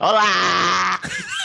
[0.00, 0.98] Olá!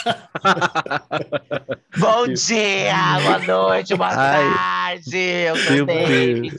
[1.98, 5.18] Bom dia, boa noite, boa Ai, tarde.
[5.18, 6.56] Eu sou o David.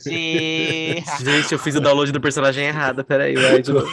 [1.20, 3.04] Gente, eu fiz o download do personagem errado.
[3.04, 3.92] Peraí, vai de novo.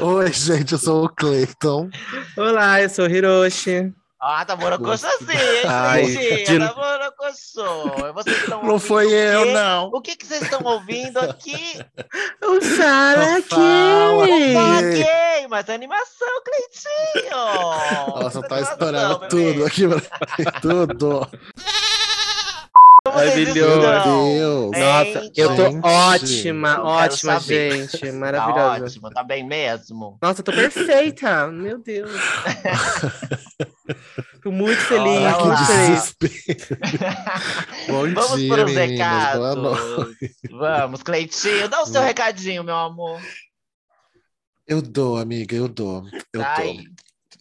[0.00, 1.90] Oi, gente, eu sou o Cleiton.
[2.34, 3.92] Olá, eu sou o Hiroshi.
[4.20, 8.12] Ah, tá morocoso assim, hein, de- Tá morocoso.
[8.14, 9.52] Vocês estão Não foi eu, quê?
[9.52, 9.86] não.
[9.92, 11.80] O que, que vocês estão ouvindo aqui?
[12.42, 13.36] O Fala
[14.74, 15.02] aqui!
[15.04, 17.36] Gay, mas animação, Cleitinho!
[18.20, 21.28] Nossa, tá estourando tudo aqui, pra- tudo.
[23.12, 23.86] Vocês Maravilhoso.
[23.96, 24.24] estão?
[24.24, 24.70] Deus.
[24.78, 27.72] Nossa, eu tô Gente, ótima, eu ótima, saber.
[27.88, 27.98] gente.
[27.98, 28.84] Tá Maravilhosa.
[28.84, 30.18] ótimo, tá bem mesmo?
[30.22, 31.46] Nossa, eu tô perfeita.
[31.48, 32.10] Meu Deus.
[34.42, 36.14] Tô muito feliz, Olha muito que feliz.
[36.18, 36.78] desespero.
[37.88, 39.36] Bom Vamos dia, para os meninas.
[39.36, 39.62] Boa recados.
[39.62, 40.30] noite.
[40.50, 43.20] Vamos, Cleitinho, dá o seu recadinho, meu amor.
[44.66, 46.04] Eu dou, amiga, eu dou.
[46.32, 46.74] Eu Ai.
[46.74, 46.84] dou.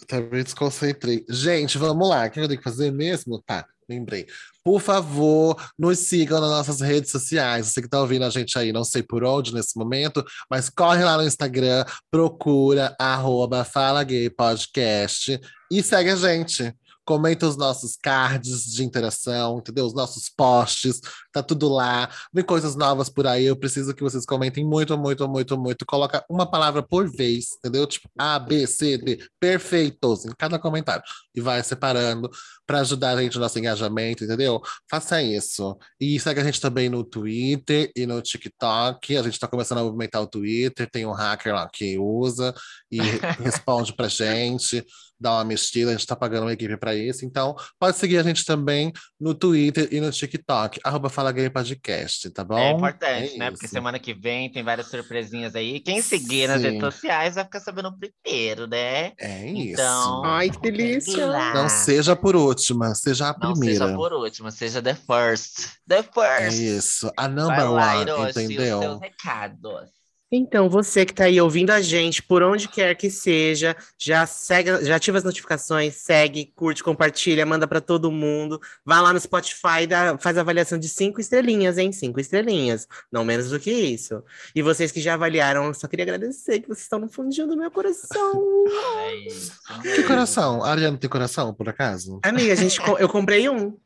[0.07, 1.25] Também desconcentrei.
[1.29, 2.25] Gente, vamos lá.
[2.25, 3.41] O que eu tenho que fazer mesmo?
[3.45, 4.25] Tá, lembrei.
[4.67, 7.67] Por favor, nos sigam nas nossas redes sociais.
[7.67, 11.05] Você que tá ouvindo a gente aí, não sei por onde nesse momento, mas corre
[11.05, 15.39] lá no Instagram, procura arroba Fala Gay Podcast
[15.71, 16.75] e segue a gente.
[17.05, 19.85] Comenta os nossos cards de interação, entendeu?
[19.85, 20.99] Os nossos posts,
[21.41, 22.09] tá tudo lá.
[22.33, 23.45] Vem coisas novas por aí.
[23.45, 25.85] Eu preciso que vocês comentem muito, muito, muito, muito.
[25.85, 27.85] Coloca uma palavra por vez, entendeu?
[27.85, 31.03] Tipo A, B, C, D, perfeitos em cada comentário.
[31.35, 32.29] E vai separando
[32.65, 34.61] para ajudar a gente no nosso engajamento, entendeu?
[34.89, 35.77] Faça isso.
[35.99, 39.17] E segue a gente também no Twitter e no TikTok.
[39.17, 40.89] A gente tá começando a movimentar o Twitter.
[40.89, 42.53] Tem um hacker lá que usa
[42.91, 42.99] e
[43.43, 44.83] responde pra gente
[45.19, 47.25] dá uma mexida, a gente tá pagando uma equipe para isso.
[47.25, 52.29] Então, pode seguir a gente também no Twitter e no TikTok, arroba Fala Gay Podcast,
[52.31, 52.57] tá bom?
[52.57, 53.51] É importante, É né?
[53.51, 53.73] Porque isso.
[53.73, 55.79] semana que vem tem várias surpresinhas aí.
[55.79, 56.67] Quem seguir nas Sim.
[56.67, 59.13] redes sociais vai ficar sabendo primeiro, né?
[59.19, 59.73] É isso.
[59.73, 61.27] Então, Ai, que delícia.
[61.53, 63.85] Não seja por última, seja a Não primeira.
[63.85, 65.69] seja por último, seja the first.
[65.87, 66.59] The É first.
[66.59, 68.79] isso, a Vai number lá, one, Hiroshi, os entendeu?
[68.81, 69.96] seus recados.
[70.31, 74.83] Então, você que tá aí ouvindo a gente, por onde quer que seja, já segue,
[74.83, 78.59] já ativa as notificações, segue, curte, compartilha, manda pra todo mundo.
[78.83, 81.93] Vai lá no Spotify, dá, faz a avaliação de cinco estrelinhas, hein?
[81.93, 84.21] Cinco estrelinhas, não menos do que isso.
[84.53, 87.57] E vocês que já avaliaram, eu só queria agradecer que vocês estão no fundinho do
[87.57, 88.43] meu coração.
[89.07, 89.95] É.
[89.95, 90.63] Que coração?
[90.63, 92.19] A Ariana tem coração, por acaso?
[92.23, 93.77] Amiga, a gente, eu comprei um,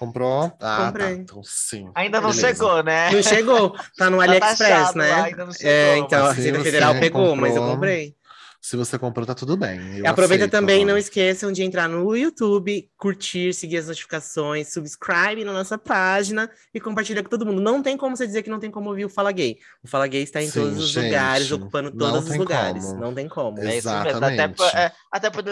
[0.00, 0.50] Comprou?
[0.58, 1.06] Ah, Comprei.
[1.08, 1.12] tá.
[1.12, 1.90] Então, sim.
[1.94, 2.48] Ainda não Beleza.
[2.48, 3.10] chegou, né?
[3.10, 5.10] não chegou, tá no Tá AliExpress, taxado né?
[5.10, 8.16] lá, ainda não chegou, é, então a Receita Federal pegou, mas eu comprou, comprei.
[8.62, 9.98] Se você comprou, tá tudo bem.
[9.98, 10.98] eu Aproveita aceito também, não agora.
[11.00, 17.22] esqueçam de entrar no YouTube, curtir, seguir as notificações, subscribe na nossa página e compartilha
[17.22, 17.60] com todo mundo.
[17.62, 19.56] Não tem como você dizer que não tem como ouvir o Fala Gay.
[19.82, 22.84] O Fala Gay está em Sim, todos os gente, lugares, ocupando todos os lugares.
[22.84, 23.00] como.
[23.00, 23.58] Não tem como.
[23.60, 23.90] É isso mesmo.
[24.24, 24.76] Até por, Exatamente.
[24.76, 25.42] é, até por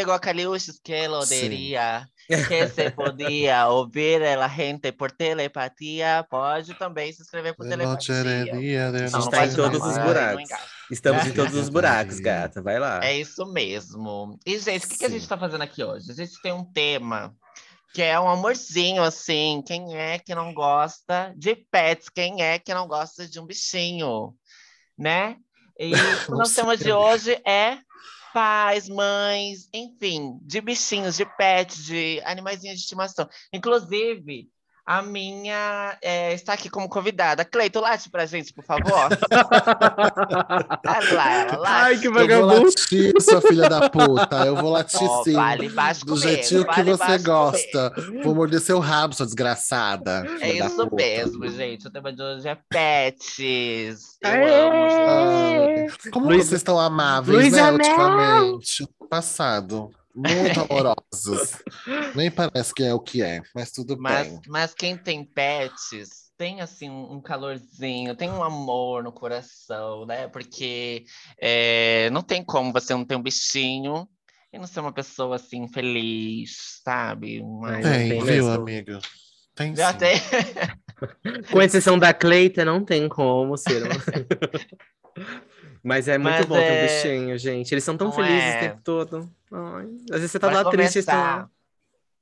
[0.00, 2.08] igual a Caliuches, que ela odeia.
[2.48, 8.14] Que se podia ouvir a gente por telepatia, pode também se inscrever por telepatia.
[8.16, 10.48] Loteria, A gente Não, tá pode em todos não, os buracos.
[10.48, 10.58] não.
[10.90, 12.62] Estamos em todos os buracos, gata.
[12.62, 13.00] Vai lá.
[13.02, 14.38] É isso mesmo.
[14.46, 16.10] E, gente, o que, que a gente tá fazendo aqui hoje?
[16.10, 17.34] A gente tem um tema
[17.92, 19.62] que é um amorzinho, assim.
[19.66, 22.08] Quem é que não gosta de pets?
[22.08, 24.34] Quem é que não gosta de um bichinho?
[24.96, 25.36] Né?
[25.78, 25.92] E
[26.30, 27.78] o nosso tema de hoje é
[28.32, 33.28] pais, mães, enfim, de bichinhos, de pets, de animaizinhos de estimação.
[33.52, 34.50] Inclusive,
[34.92, 37.44] a minha é, está aqui como convidada.
[37.44, 39.08] Cleito, late pra gente, por favor.
[40.84, 41.66] Vai lá, ela late.
[41.84, 42.64] Ai, que Eu vou vagabundo.
[42.66, 44.44] latir, sua filha da puta.
[44.46, 45.32] Eu vou latir Ó, sim.
[45.34, 45.74] vale Do
[46.06, 47.92] comigo, jeitinho que vale você embaixo gosta.
[48.24, 50.26] Vou morder seu rabo, sua desgraçada.
[50.40, 50.96] É isso puta.
[50.96, 51.86] mesmo, gente.
[51.86, 53.38] O tema de hoje é pets.
[54.22, 54.60] Eu Aê!
[54.60, 54.86] amo.
[55.08, 57.74] Ai, como Luiz- vocês estão amáveis, Luísa né, Mel!
[57.78, 58.88] ultimamente?
[59.08, 59.90] Passado.
[60.14, 61.58] Muito amorosos.
[62.14, 64.40] Nem parece que é o que é, mas tudo Mas, bem.
[64.48, 70.26] mas quem tem pets tem assim um calorzinho, tem um amor no coração, né?
[70.26, 71.04] Porque
[71.38, 74.08] é, não tem como você não ter um bichinho
[74.50, 77.42] e não ser uma pessoa assim feliz, sabe?
[77.42, 78.50] Uma- Ai, Tem, tem viu, mesmo.
[78.52, 78.98] amigo?
[79.54, 79.98] Tem Já sim.
[79.98, 80.16] tem.
[81.50, 83.82] Com exceção da Cleita, não tem como ser.
[85.82, 87.72] Mas é muito Mas bom ter um é- bichinho, gente.
[87.72, 88.56] Eles são tão Não felizes é.
[88.56, 89.30] o tempo todo.
[89.52, 91.32] Ai, Às vezes você tá Pra lá triste, eles estão lá.
[91.32, 91.50] começar,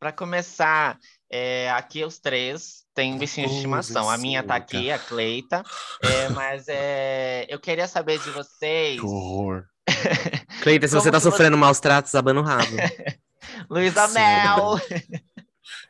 [0.00, 4.08] Pra começar, é, aqui os três têm bichinhos de estimação.
[4.08, 5.64] A minha tá aqui, a Cleita.
[6.02, 9.64] é, mas é, eu queria saber de vocês, Que horror.
[10.62, 12.64] Cleita, se Como você tá você- sofrendo maus tratos, abana o rabo.
[13.68, 14.06] Luísa.
[14.08, 14.78] Mel.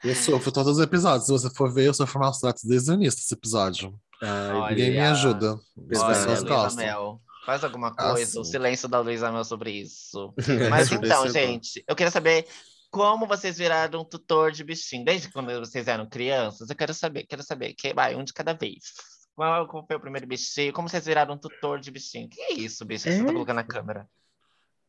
[0.02, 1.26] Eu sofro todos os episódios.
[1.26, 3.94] Se você for ver, eu sofro maus tratos desde o início desse episódio.
[4.22, 5.52] Ai, Olha, Ninguém me ajuda.
[5.54, 6.84] As pessoas Luísa gostam.
[6.84, 7.20] Mel.
[7.48, 8.38] Faz alguma coisa.
[8.40, 10.34] O silêncio da Luísa Mel sobre isso.
[10.68, 12.46] Mas Sobre então, gente, eu queria saber
[12.90, 15.02] como vocês viraram tutor de bichinho.
[15.02, 17.72] Desde quando vocês eram crianças, eu quero saber, quero saber.
[17.72, 18.92] Que, vai, um de cada vez.
[19.34, 20.74] Qual foi o primeiro bichinho?
[20.74, 22.28] Como vocês viraram tutor de bichinho?
[22.28, 23.32] Que é isso, bicho, que você tá É?
[23.32, 24.06] colocando na câmera?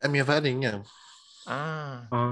[0.02, 0.84] É minha varinha.
[1.48, 2.08] Ah.
[2.12, 2.32] Ah,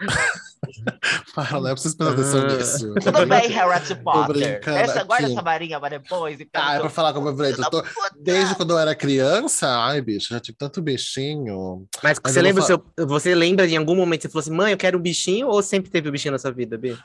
[1.34, 2.56] Para, não é preciso prestar atenção Ah.
[2.56, 2.94] nisso.
[2.94, 4.60] Tudo bem, Harry Potter.
[4.66, 5.32] Essa, guarda aqui.
[5.34, 6.40] essa varinha pra depois.
[6.40, 7.82] E pega Ah, é pra falar como eu da tutor.
[7.82, 8.10] puta.
[8.20, 11.86] Desde quando eu era criança, ai, bicho, já tive tanto bichinho.
[12.02, 14.32] Mas Mas você eu lembra, o fa- seu, você lembra de algum momento que você
[14.32, 16.76] falou assim, mãe, eu quero um bichinho, ou sempre teve o bichinho na sua vida,
[16.78, 16.96] Bi?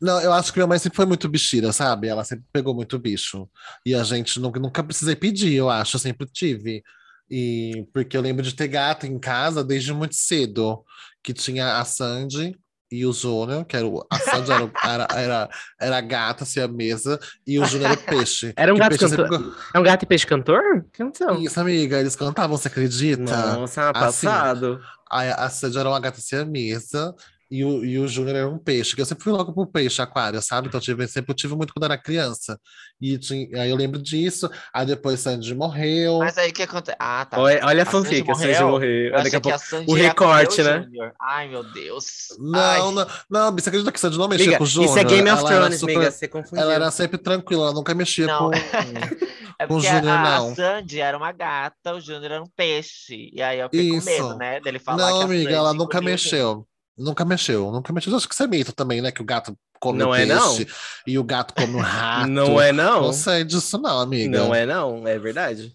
[0.00, 2.06] Não, eu acho que minha mãe sempre foi muito bichira, sabe?
[2.06, 3.48] Ela sempre pegou muito bicho.
[3.84, 6.84] E a gente nunca, nunca precisei pedir, eu acho, eu sempre tive.
[7.30, 10.82] E porque eu lembro de ter gato em casa desde muito cedo,
[11.22, 12.56] que tinha a Sandy
[12.90, 16.60] e o Júnior, que era o, a Sandy era, era, era, era a gata, assim,
[16.60, 18.52] a mesa, e o Júnior era o peixe.
[18.56, 19.56] Era um gato peixe sempre cantor?
[19.74, 20.62] É um gato e peixe cantor?
[20.78, 21.34] O que aconteceu?
[21.42, 23.22] Isso, amiga, eles cantavam, você acredita?
[23.56, 24.80] Nossa, Assim, passado.
[25.10, 27.14] A, a Sandy era uma gata siamesa
[27.50, 30.02] e o, e o Júnior era um peixe, que eu sempre fui logo pro peixe
[30.02, 30.68] aquário, sabe?
[30.68, 32.60] Então eu tive, sempre eu tive muito quando era criança.
[33.00, 36.18] E tinha- aí eu lembro disso, aí depois Sandy morreu.
[36.18, 36.96] Mas aí o que acontece?
[37.00, 37.38] Ah, tá.
[37.40, 38.68] Olha, olha a Sandy fanfic, a Sandy morreu?
[38.68, 38.90] morreu.
[39.06, 39.58] Eu Daqui achei a que a pouco...
[39.66, 40.82] Sandy o recorte, né?
[40.82, 41.12] Júnior.
[41.20, 42.04] Ai, meu Deus.
[42.38, 42.78] Não, Ai.
[42.92, 44.90] não, não, você acredita que Sandy não mexia Amiga, com o Júnior?
[44.90, 46.60] isso é Game of Ela Thrones, super- amiga, você confundiu.
[46.62, 48.50] Ela era sempre tranquila, ela nunca mexia Não.
[48.50, 48.50] com.
[49.60, 50.54] É Com o Júnior, a, a não.
[50.54, 53.28] Sandy era uma gata, o Júnior era um peixe.
[53.32, 54.06] E aí eu fiquei Isso.
[54.06, 54.60] com medo, né?
[54.60, 56.64] Dele falar Não, que a amiga, Sandy ela nunca mexeu.
[56.98, 58.14] Nunca mexeu, nunca mexeu.
[58.16, 59.12] Acho que isso é mito também, né?
[59.12, 60.56] Que o gato come Não o é, não?
[60.56, 60.70] peixe
[61.06, 62.28] e o gato come o rato.
[62.28, 63.02] Não é, não.
[63.02, 64.38] Não sei disso, não, amiga.
[64.38, 65.06] Não é, não.
[65.06, 65.74] É verdade.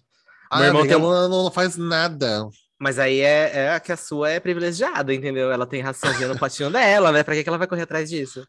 [0.50, 2.46] Ai, Meu irmão amiga, tem não, não faz nada.
[2.78, 5.50] Mas aí é, é que a sua é privilegiada, entendeu?
[5.50, 7.22] Ela tem raçãozinha no potinho dela, né?
[7.22, 8.46] Pra que, que ela vai correr atrás disso?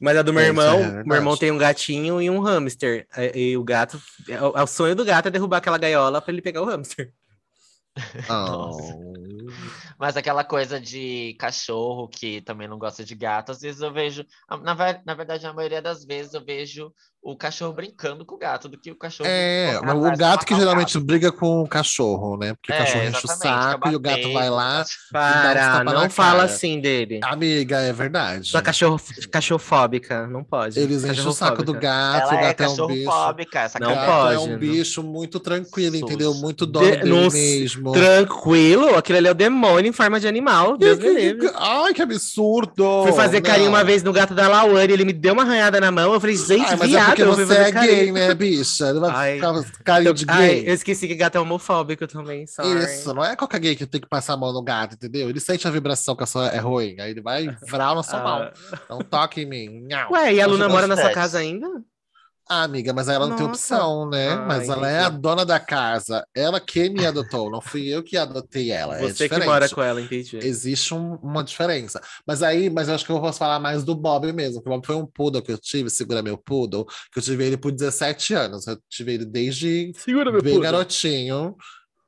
[0.00, 2.40] Mas a do meu É, irmão, isso é meu irmão tem um gatinho e um
[2.40, 3.06] hamster.
[3.16, 6.20] E, e o gato, é o, é o sonho do gato é derrubar aquela gaiola
[6.20, 7.12] pra ele pegar o hamster.
[8.30, 8.76] Oh.
[9.98, 14.24] Mas aquela coisa de cachorro que também não gosta de gato, às vezes eu vejo.
[14.48, 14.74] Na,
[15.04, 16.92] na verdade, na maioria das vezes eu vejo
[17.26, 19.28] o cachorro brincando com o gato do que o cachorro.
[19.30, 21.04] É, o pra gato que o geralmente gato.
[21.06, 22.52] briga com o cachorro, né?
[22.52, 24.78] Porque o É, cachorro enche o saco e o gato batendo, vai lá.
[24.78, 26.44] gato- Para, não fala cara.
[26.44, 27.20] assim dele.
[27.24, 28.46] Amiga, é verdade.
[28.48, 29.00] Sua cachorro,
[29.30, 30.78] cachorrofóbica, não pode.
[30.78, 33.04] Eles enchem o saco do gato, Ela o é gato é, um bicho.
[33.06, 34.58] cachorro-fóbica, essa Não O gato pode, é um não.
[34.58, 36.34] bicho muito tranquilo, entendeu?
[36.34, 37.92] Muito dono De- dele não- mesmo.
[37.92, 40.76] Tranquilo, aquilo ali é o demônio em forma de animal.
[40.76, 41.50] Deus me livre.
[41.54, 43.02] Ai, que absurdo!
[43.04, 43.76] Fui fazer carinho Não.
[43.78, 46.12] uma vez no gato da Lauane, ele me deu uma arranhada na mão.
[46.12, 47.94] Eu falei, gente, é viado, porque você é carinho.
[47.94, 48.88] gay, né, bicha?
[48.88, 49.34] Ele vai Ai.
[49.36, 50.68] ficar carinho de Ai, gay.
[50.68, 52.84] eu esqueci que gato é homofóbico também, sorry.
[52.84, 55.28] Isso, não é qualquer gay que tem que passar a mão no gato, entendeu?
[55.28, 58.22] Ele sente a vibração que a sua é ruim, aí ele vai vral na sua
[58.22, 58.34] mão.
[58.72, 58.78] Ah.
[58.90, 59.88] Não toque em mim.
[60.10, 61.66] Ué, e a Luna mora na sua casa ainda?
[62.48, 63.74] Ah, amiga, mas ela não tem Nossa.
[63.76, 64.32] opção, né?
[64.32, 66.26] Ah, mas ela é a dona da casa.
[66.34, 68.98] Ela que me adotou, não fui eu que adotei ela.
[68.98, 69.46] é Você que diferente.
[69.46, 70.36] mora com ela, entendi.
[70.42, 72.02] Existe um- uma diferença.
[72.26, 74.56] Mas aí, mas eu acho que eu posso falar mais do Bob mesmo.
[74.62, 77.44] porque O Bob foi um poodle que eu tive, segura meu poodle, que eu tive
[77.44, 78.66] ele por 17 anos.
[78.66, 81.56] Eu tive ele desde Segura, bem garotinho.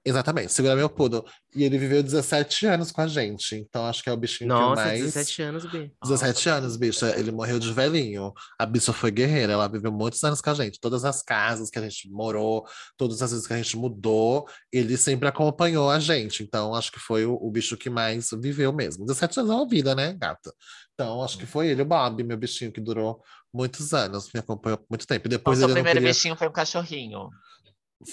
[0.06, 1.24] Exatamente, segura meu poodle.
[1.52, 3.56] E ele viveu 17 anos com a gente.
[3.56, 5.00] Então acho que é o bichinho Nossa, que mais.
[5.00, 5.92] 17 anos, Bi.
[6.00, 7.18] 17 anos, bicha.
[7.18, 8.32] Ele morreu de velhinho.
[8.56, 9.54] A bicha foi guerreira.
[9.54, 10.78] Ela viveu muitos anos com a gente.
[10.78, 12.64] Todas as casas que a gente morou,
[12.96, 16.44] todas as vezes que a gente mudou, ele sempre acompanhou a gente.
[16.44, 19.04] Então, acho que foi o, o bicho que mais viveu mesmo.
[19.04, 20.54] 17 anos é uma vida, né, gata?
[20.94, 23.20] Então, acho que foi ele, o Bob, meu bichinho, que durou
[23.52, 25.26] muitos anos, me acompanhou por muito tempo.
[25.26, 26.12] E O depois seu ele não primeiro queria...
[26.12, 27.28] bichinho foi um cachorrinho.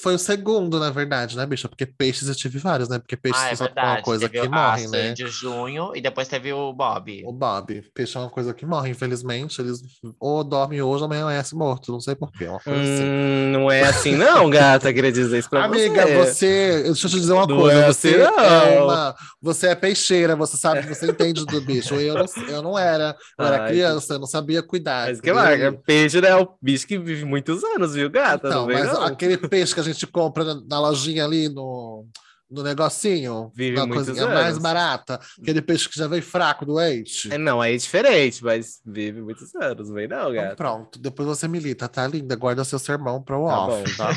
[0.02, 1.68] Foi o segundo, na verdade, né, bicha?
[1.68, 3.00] Porque peixes eu tive vários, né?
[3.00, 4.04] Porque peixes ah, é só é uma verdade.
[4.04, 5.08] coisa teve que morre, né?
[5.10, 7.22] Sandy Junho e depois teve o Bob.
[7.26, 7.84] O Bob.
[7.94, 9.62] Peixe é uma coisa que morre, infelizmente.
[9.62, 9.82] Eles
[10.20, 11.92] ou dormem hoje ou amanhece morto.
[11.92, 12.46] Não sei porquê.
[12.46, 13.04] É assim.
[13.04, 16.24] Hum, não é assim não, gata, queria dizer isso pra Amiga, você.
[16.24, 16.84] você...
[16.84, 17.80] Deixa eu te dizer uma Não coisa.
[17.80, 18.86] é você, assim, é não.
[18.86, 19.16] uma...
[19.42, 21.96] você é peixeira, você sabe, você entende do bicho.
[21.96, 23.16] Eu não, eu não era.
[23.38, 25.08] Eu era Ai, criança, eu não sabia cuidar.
[25.10, 28.48] Mas que larga, peixe né, é o bicho que vive muitos anos, viu, gata?
[28.48, 29.04] Então, mas não.
[29.04, 32.06] aquele peixe que a gente compra na, lojinha ali no,
[32.50, 34.58] no negocinho, Vive muitos coisinha mais anos.
[34.60, 37.34] barata, aquele peixe que já vem fraco do leite.
[37.34, 40.56] É, não, aí é diferente, mas vive muitos anos, não vem não, Então, gata.
[40.56, 42.36] pronto, depois você milita, tá linda?
[42.36, 44.10] Guarda seu sermão pro Tá off, tá?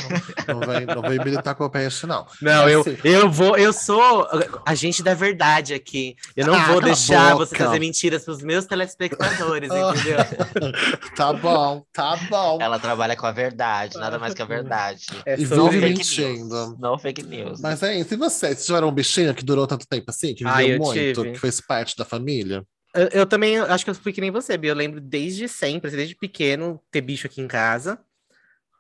[0.49, 2.27] Não, não vem, não vem militar com o peixe, não.
[2.43, 2.97] Não, eu, Assim.
[3.05, 4.27] eu vou, eu sou
[4.67, 6.17] agente da verdade aqui.
[6.37, 7.47] Eu não Ah, vou a deixar boca.
[7.47, 9.93] você fazer mentiras pros meus telespectadores, Ah.
[9.95, 10.73] entendeu?
[11.17, 12.59] Tá bom, tá bom.
[12.61, 15.07] Ela trabalha com a verdade, nada mais que a verdade.
[15.25, 16.77] É E vive mentindo.
[16.79, 17.61] No fake news.
[17.61, 18.55] Mas é isso, e você?
[18.55, 21.23] Você já era um bichinho que durou tanto tempo assim, que Ah, viveu eu muito,
[21.23, 21.33] tive.
[21.33, 22.65] que fez parte da família?
[22.95, 24.71] Eu, eu também acho que eu fui que nem você, Bia.
[24.71, 27.99] Eu lembro desde sempre, assim, desde pequeno, ter bicho aqui em casa.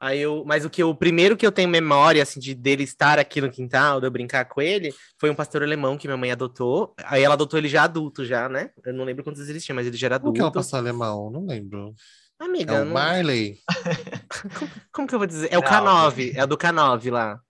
[0.06, 2.84] Aí eu, mas o que eu, o primeiro que eu tenho memória assim de dele
[2.84, 6.16] estar aqui no quintal, de eu brincar com ele, foi um pastor alemão que minha
[6.16, 6.94] mãe adotou.
[7.04, 8.70] Aí ela adotou ele já adulto já, né?
[8.84, 10.52] Eu não lembro quantos ele tinha, mas ele já era O que é o adulto.
[10.52, 11.30] pastor alemão?
[11.30, 11.92] Não lembro.
[12.38, 13.56] Amiga, É o não- Marley?
[14.58, 15.48] como, como que eu vou dizer?
[15.50, 15.68] É o Não.
[15.68, 17.40] K9, é o do K9 lá.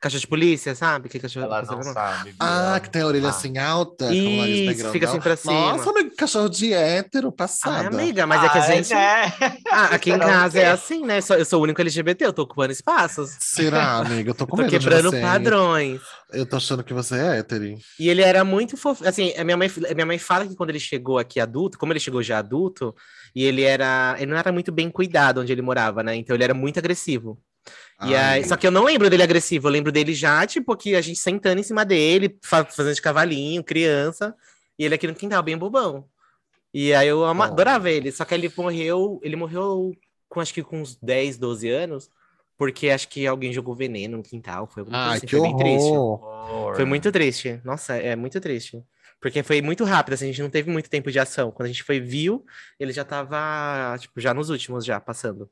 [0.00, 1.08] Caixa de polícia, sabe?
[1.08, 2.32] Que cachorro Ela não sabe.
[2.38, 3.30] Ah, que tem a orelha Ah.
[3.30, 5.52] assim alta, com o nariz bem Isso, fica assim pra cima.
[5.76, 7.88] Nossa, amigo, cachorro de hétero, Ai, passada.
[7.88, 8.94] amiga, mas é que a gente.
[8.94, 9.32] né?
[9.72, 11.18] Ah, aqui em casa é assim, né?
[11.36, 13.30] Eu sou o único LGBT, eu tô ocupando espaços.
[13.40, 14.30] Será, amiga?
[14.30, 16.00] Eu tô com Tô medo quebrando padrões.
[16.32, 17.64] Eu tô achando que você é hétero.
[17.64, 17.78] hein?
[17.98, 19.04] E ele era muito fofo.
[19.04, 21.92] Assim, a minha mãe, a minha mãe fala que quando ele chegou aqui adulto, como
[21.92, 22.94] ele chegou já adulto,
[23.34, 24.14] e ele era.
[24.18, 26.14] Ele não era muito bem cuidado onde ele morava, né?
[26.14, 27.36] Então ele era muito agressivo.
[28.06, 30.94] E aí, só que eu não lembro dele agressivo, eu lembro dele já, tipo, que
[30.94, 34.34] a gente sentando em cima dele, fa- fazendo de cavalinho, criança,
[34.78, 36.08] e ele aqui no quintal, bem bobão.
[36.72, 39.92] E aí eu ama- adorava ele, só que ele morreu, ele morreu
[40.28, 42.10] com acho que com uns 10, 12 anos,
[42.56, 45.56] porque acho que alguém jogou veneno no quintal, foi alguma Ai, assim, que foi bem
[45.56, 45.90] triste.
[46.76, 47.60] Foi muito triste.
[47.64, 48.82] Nossa, é muito triste.
[49.20, 51.50] Porque foi muito rápido, assim, a gente não teve muito tempo de ação.
[51.50, 52.44] Quando a gente foi, viu,
[52.78, 55.50] ele já tava, tipo, já nos últimos, já, passando.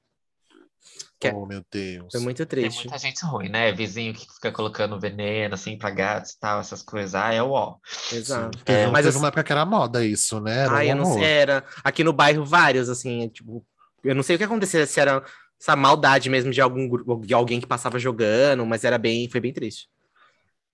[1.18, 2.08] Que é- Oh, meu Deus.
[2.12, 2.84] Foi muito Tem triste.
[2.84, 3.72] muita gente ruim, né?
[3.72, 7.14] Vizinho que fica colocando veneno, assim, pra gatos e tal, essas coisas.
[7.14, 7.76] Ah, é o ó.
[8.12, 8.58] Exato.
[8.64, 10.64] Teve, É, mas teve assim- uma época que era moda isso, né?
[10.64, 11.64] Era Ai, um eu não sei, era.
[11.82, 13.64] Aqui no bairro, vários, assim, tipo,
[14.04, 15.24] eu não sei o que acontecia, se era
[15.60, 19.40] essa maldade mesmo de algum grupo, de alguém que passava jogando, mas era bem, foi
[19.40, 19.88] bem triste.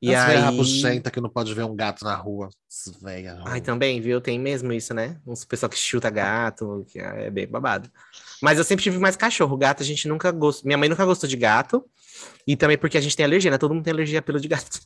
[0.05, 0.29] E As aí.
[0.31, 2.49] velhas rabugentas que não pode ver um gato na rua.
[2.69, 3.39] As velhas.
[3.47, 4.21] Ai, também, viu?
[4.21, 5.21] Tem mesmo isso, né?
[5.25, 7.89] Uns pessoal que chuta gato, que é bem babado.
[8.43, 9.57] Mas eu sempre tive mais cachorro.
[9.57, 10.67] Gato, a gente nunca gostou.
[10.67, 11.85] Minha mãe nunca gostou de gato.
[12.47, 13.59] E também porque a gente tem alergia, né?
[13.59, 14.81] Todo mundo tem alergia a pelo de gato.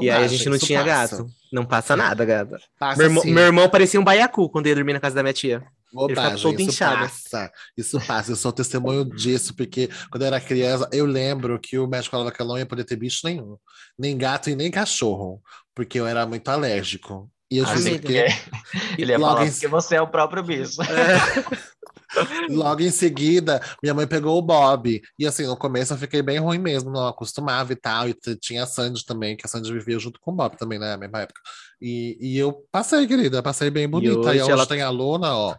[0.00, 1.16] e aí a gente não tinha passa.
[1.18, 1.30] gato.
[1.52, 2.56] Não passa nada, gato.
[2.78, 5.32] Passa Meu irmão, meu irmão parecia um baiacu quando ia dormir na casa da minha
[5.32, 5.62] tia.
[5.92, 7.00] Bobagem, isso inchado.
[7.00, 7.52] passa.
[7.76, 8.32] Isso passa.
[8.32, 12.32] Eu sou testemunho disso, porque quando eu era criança, eu lembro que o médico falava
[12.32, 13.56] que eu não ia poder ter bicho nenhum.
[13.98, 15.42] Nem gato e nem cachorro.
[15.74, 17.28] Porque eu era muito alérgico.
[17.50, 18.06] E eu Ah, dizia amiga.
[18.08, 20.76] que Ele ia Logo em- que você é o próprio bicho.
[22.48, 25.00] logo em seguida, minha mãe pegou o Bob.
[25.18, 28.08] E assim, no começo eu fiquei bem ruim mesmo, não acostumava e tal.
[28.08, 30.90] E tinha a Sandy também, que a Sandy vivia junto com o Bob também, né?
[30.90, 31.40] Na mesma época.
[31.80, 34.12] E, e eu passei, querida, passei bem bonita.
[34.12, 35.56] E hoje hoje, ela- tem a Luna, ó.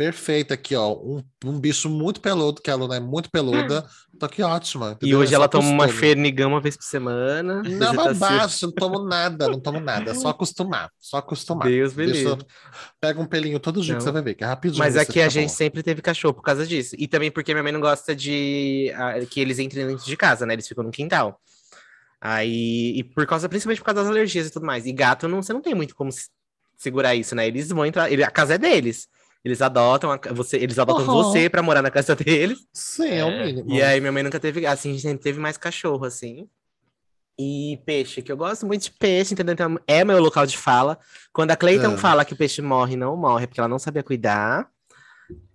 [0.00, 0.94] Perfeita aqui, ó.
[0.94, 3.86] Um, um bicho muito peludo, que a Luna é muito peluda.
[4.18, 4.92] Tô aqui ótima.
[4.92, 5.18] E entendeu?
[5.18, 7.56] hoje É ela toma uma fernigão uma vez por semana.
[7.56, 10.12] Não, Visita baixo, não tomo nada, não tomo nada.
[10.12, 11.68] É só acostumar, só acostumar.
[11.68, 12.46] Deus me livre.
[12.98, 14.06] Pega um pelinho todo dia que Não.
[14.06, 14.78] você vai ver, que é rapidinho.
[14.82, 16.96] Mas aqui a gente sempre teve cachorro por causa disso.
[16.98, 20.46] E também porque minha mãe não gosta de ah, que eles entrem dentro de casa,
[20.46, 20.54] né?
[20.54, 21.38] Eles ficam no quintal.
[22.18, 24.86] Aí, e por causa, principalmente por causa das alergias e tudo mais.
[24.86, 26.30] E gato, não, você não tem muito como se-
[26.78, 27.46] segurar isso, né?
[27.46, 29.06] Eles vão entrar, ele, a casa é deles.
[29.44, 31.12] Eles adotam, a você, eles adotam Uhum.
[31.22, 32.58] você pra morar na casa deles.
[32.72, 33.46] Sim, é, o É.
[33.46, 33.70] mínimo.
[33.72, 36.48] E aí minha mãe nunca teve, assim, a gente sempre teve mais cachorro, assim.
[37.38, 39.54] E peixe, que eu gosto muito de peixe, entendeu?
[39.54, 40.98] Então é meu local de fala.
[41.32, 41.96] Quando a Cleiton É.
[41.96, 44.68] fala que o peixe morre, não morre, porque ela não sabia cuidar.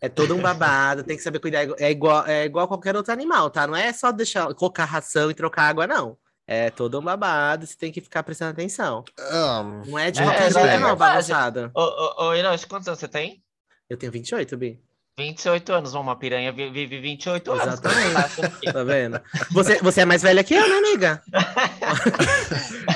[0.02, 1.68] É todo um babado, tem que saber cuidar.
[1.80, 3.68] É igual, é igual qualquer outro animal, tá?
[3.68, 6.18] Não é só deixar, colocar ração e trocar água, não.
[6.48, 9.04] É todo um babado, você tem que ficar prestando atenção.
[9.20, 10.98] Ah, Não é de É, qualquer é jeito, não, verdade.
[10.98, 11.72] bagunçada.
[11.76, 13.44] Ô, ô, quantos anos você tem?
[13.90, 14.80] Eu tenho 28, Bi.
[15.18, 15.94] 28 anos.
[15.94, 17.64] Uma piranha vi- vive 28 anos.
[17.68, 18.14] Exatamente.
[18.14, 19.22] Tá achando que- Tá vendo?
[19.52, 21.22] Você, você é mais velha que eu, né, amiga?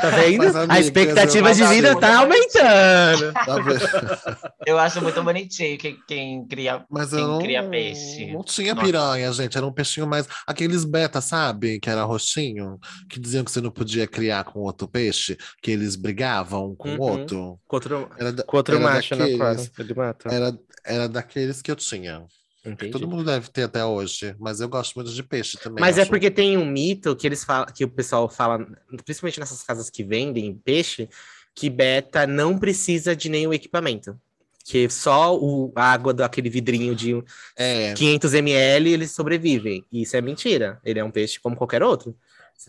[0.01, 0.38] tá vendo?
[0.43, 3.34] Mas, a expectativa de vida tá aumentando.
[3.34, 4.48] tá vendo?
[4.65, 6.84] Eu acho muito bonitinho quem, quem cria.
[6.89, 8.31] Mas Quem eu não, cria peixe?
[8.34, 8.86] não tinha Nossa.
[8.86, 9.58] piranha, gente.
[9.58, 10.27] Era um peixinho mais.
[10.46, 11.79] Aqueles beta, sabe?
[11.79, 12.77] Que era roxinho.
[13.10, 15.38] Que diziam que você não podia criar com outro peixe.
[15.62, 17.00] Que eles brigavam um com o Uhum.
[17.01, 17.60] outro.
[17.67, 19.72] Com outro, Era, com outro era macho na daqueles- quadra.
[19.79, 20.29] Ele mata.
[20.29, 20.53] Era,
[20.86, 22.25] era daqueles que eu tinha.
[22.65, 22.91] Entendi.
[22.91, 24.36] Todo mundo deve ter até hoje.
[24.39, 25.79] Mas eu gosto muito de peixe também.
[25.79, 28.65] Mas é acho- porque tem um mito que eles falam, que o pessoal fala,
[29.05, 31.09] principalmente nessas casas que vendem peixe,
[31.55, 34.19] que beta não precisa de nenhum equipamento.
[34.65, 37.24] Que só o, a água daquele vidrinho de
[37.55, 37.93] É.
[37.93, 39.83] 500 ml eles sobrevivem.
[39.91, 40.79] E isso é mentira.
[40.83, 42.15] Ele é um peixe como qualquer outro.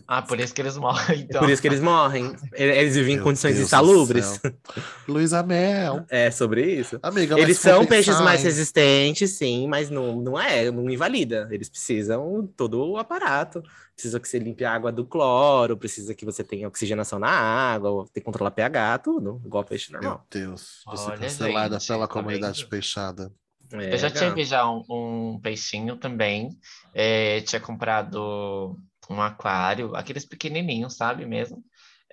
[0.07, 1.19] Ah, por isso que eles morrem.
[1.19, 1.41] É Então.
[1.41, 2.33] por isso que eles morrem.
[2.53, 4.39] Eles vivem em Meu condições Deus insalubres.
[5.07, 6.05] Luísa Mel.
[6.09, 6.97] É sobre isso.
[7.03, 11.47] Amiga, Eles são peixes mais em- resistentes, sim, mas não, não é, não invalida.
[11.51, 13.61] Eles precisam todo o aparato.
[13.93, 18.05] Precisa que você limpe a água do cloro, precisa que você tenha oxigenação na água,
[18.13, 20.25] tem que controlar pH, tudo, igual peixe Meu normal.
[20.31, 22.69] Deus, você Olha, cancelada gente, pela tá comunidade vendo?
[22.69, 23.31] peixada.
[23.73, 24.19] É, Eu já gato.
[24.29, 26.49] tive já um, um peixinho também.
[26.93, 28.75] É, tinha comprado
[29.11, 31.63] um aquário, aqueles pequenininhos, sabe mesmo?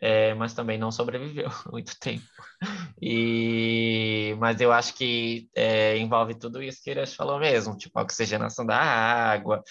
[0.01, 2.25] É, mas também não sobreviveu muito tempo.
[3.01, 8.03] E, mas eu acho que é, envolve tudo isso que ele falou mesmo, tipo a
[8.03, 9.63] oxigenação da água,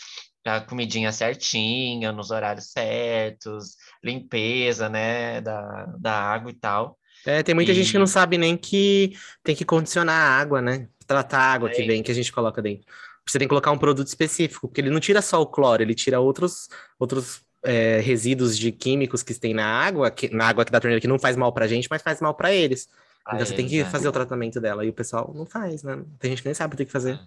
[0.46, 6.98] a comidinha certinha, nos horários certos, limpeza, né, da, da água e tal.
[7.26, 9.12] É, tem muita E- gente que não sabe nem que
[9.44, 10.88] tem que condicionar a água, né?
[11.06, 11.88] Tratar a água que É.
[11.88, 12.86] vem, que a gente coloca dentro.
[13.28, 15.94] Você tem que colocar um produto específico, porque ele não tira só o cloro, ele
[15.94, 20.72] tira outros, outros é, resíduos de químicos que tem na água, que, na água que
[20.72, 22.88] da torneira, que não faz mal pra gente, mas faz mal pra eles.
[23.28, 23.90] Então você tem que né?
[23.90, 24.86] fazer o tratamento dela.
[24.86, 26.02] E o pessoal não faz, né?
[26.20, 27.26] Tem gente que nem sabe o que tem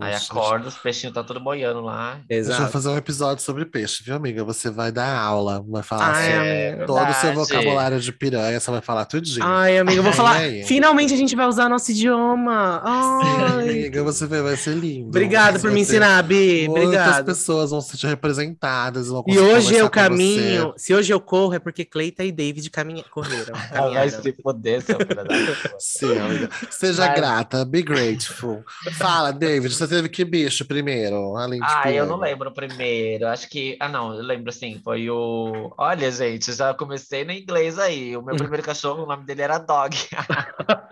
[0.00, 0.04] fazer.
[0.04, 2.18] Aí Nossa, acorda, os peixinhos tá tudo boiando lá.
[2.28, 2.72] Deixa eu Exato.
[2.72, 4.42] fazer um episódio sobre peixe, viu, amiga?
[4.44, 6.86] Você vai dar aula, vai falar Ai, sobre amiga.
[6.86, 9.44] todo o seu vocabulário de piranha, você vai falar tudinho.
[9.44, 10.36] Ai, amiga, eu vou falar.
[10.36, 10.62] ai.
[10.64, 12.80] Finalmente a gente vai usar nosso idioma.
[12.84, 13.52] Ai.
[13.70, 15.08] Amiga, você vai, vai ser lindo.
[15.08, 16.66] Obrigado Você por vai me ensinar, Bi.
[16.68, 17.24] Muitas Obrigado.
[17.24, 19.08] pessoas vão se sentir representadas.
[19.08, 20.72] Vão E hoje eu caminho.
[20.76, 23.54] Se hoje eu corro, é porque Cleita e David caminha, correram.
[23.54, 24.10] Vai caminharam.
[24.22, 25.74] se foder, seu você.
[25.78, 26.50] Sim, amiga.
[26.70, 28.64] Seja Mas- grata, be grateful.
[28.92, 31.36] Fala, David, você teve que bicho primeiro?
[31.36, 33.26] Além de Ah, eu não lembro o primeiro.
[33.26, 33.76] Acho que.
[33.80, 34.80] Ah, não, eu lembro sim.
[34.82, 35.72] Foi o.
[35.76, 38.16] Olha, gente, já comecei no inglês aí.
[38.16, 39.96] O meu primeiro cachorro, o nome dele era Dog.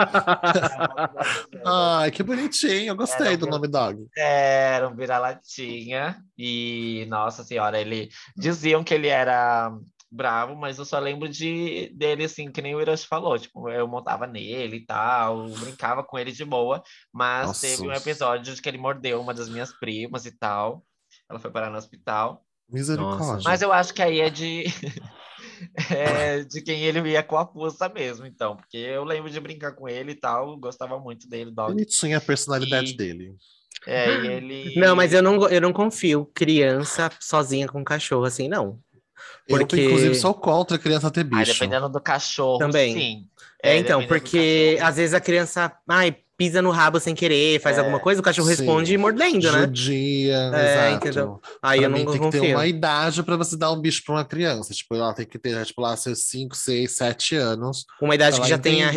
[1.64, 2.88] Ai, que bonitinho.
[2.92, 4.06] Eu gostei Era do meu- nome dog.
[4.16, 6.16] Era um vira-latinha.
[6.38, 8.08] E, nossa senhora, ele.
[8.36, 9.72] Diziam que ele era
[10.10, 13.38] bravo, mas eu só lembro de dele, assim, que nem o Hiroshi falou.
[13.38, 16.82] Tipo, eu montava nele e tal, brincava com ele de boa.
[17.12, 17.66] Mas Nossa.
[17.66, 20.84] teve um episódio de que ele mordeu uma das minhas primas e tal.
[21.28, 22.44] Ela foi parar no hospital.
[22.68, 23.26] Misericórdia.
[23.34, 24.64] Nossa, Mas eu acho que aí é de.
[25.90, 28.56] é de quem ele ia com a fuça mesmo, então.
[28.56, 31.72] Porque eu lembro de brincar com ele e tal, gostava muito dele, dog.
[31.72, 33.34] Bonitinha a personalidade E- dele.
[33.86, 34.74] É, e ele.
[34.78, 38.78] Não, mas eu não, eu não confio criança sozinha com cachorro assim, não.
[39.48, 41.52] Eu, Porque- inclusive, sou contra criança ter Ah, bicho.
[41.52, 42.94] dependendo do cachorro, Também.
[42.94, 43.26] sim.
[43.62, 47.60] É, então, dependendo do porque às vezes a criança, ai, pisa no rabo sem querer,
[47.60, 48.54] faz É, alguma coisa, o cachorro sim.
[48.56, 49.60] responde mordendo, né?
[49.60, 50.94] Judia, É, exato.
[51.06, 51.40] entendeu?
[51.62, 52.56] Aí pra eu mim não tem que ter confio.
[52.56, 54.72] uma idade pra você dar um bicho pra uma criança.
[54.72, 57.84] Tipo, ela tem que ter, tipo, lá seus 5, 6, 7 anos.
[58.00, 58.90] Uma idade que já tenha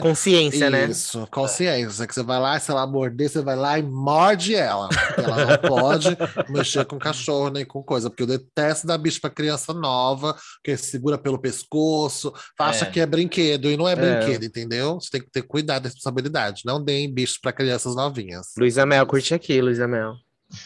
[0.00, 0.86] consciência, né?
[0.86, 2.06] Isso, consciência.
[2.06, 4.88] Que você vai lá, se ela morder, você vai lá e morde ela.
[5.18, 6.16] Ela não pode
[6.48, 8.08] mexer com cachorro nem com coisa.
[8.08, 12.90] Porque eu detesto dar bicho pra criança nova, que segura pelo pescoço, acha É.
[12.90, 13.70] que é brinquedo.
[13.70, 14.94] E não é brinquedo, entendeu?
[14.98, 16.62] Você tem que ter cuidado responsabilidade.
[16.64, 18.54] Não deem bicho pra crianças novinhas.
[18.56, 20.14] Luísa Mel, curte aqui, Luísa Mel.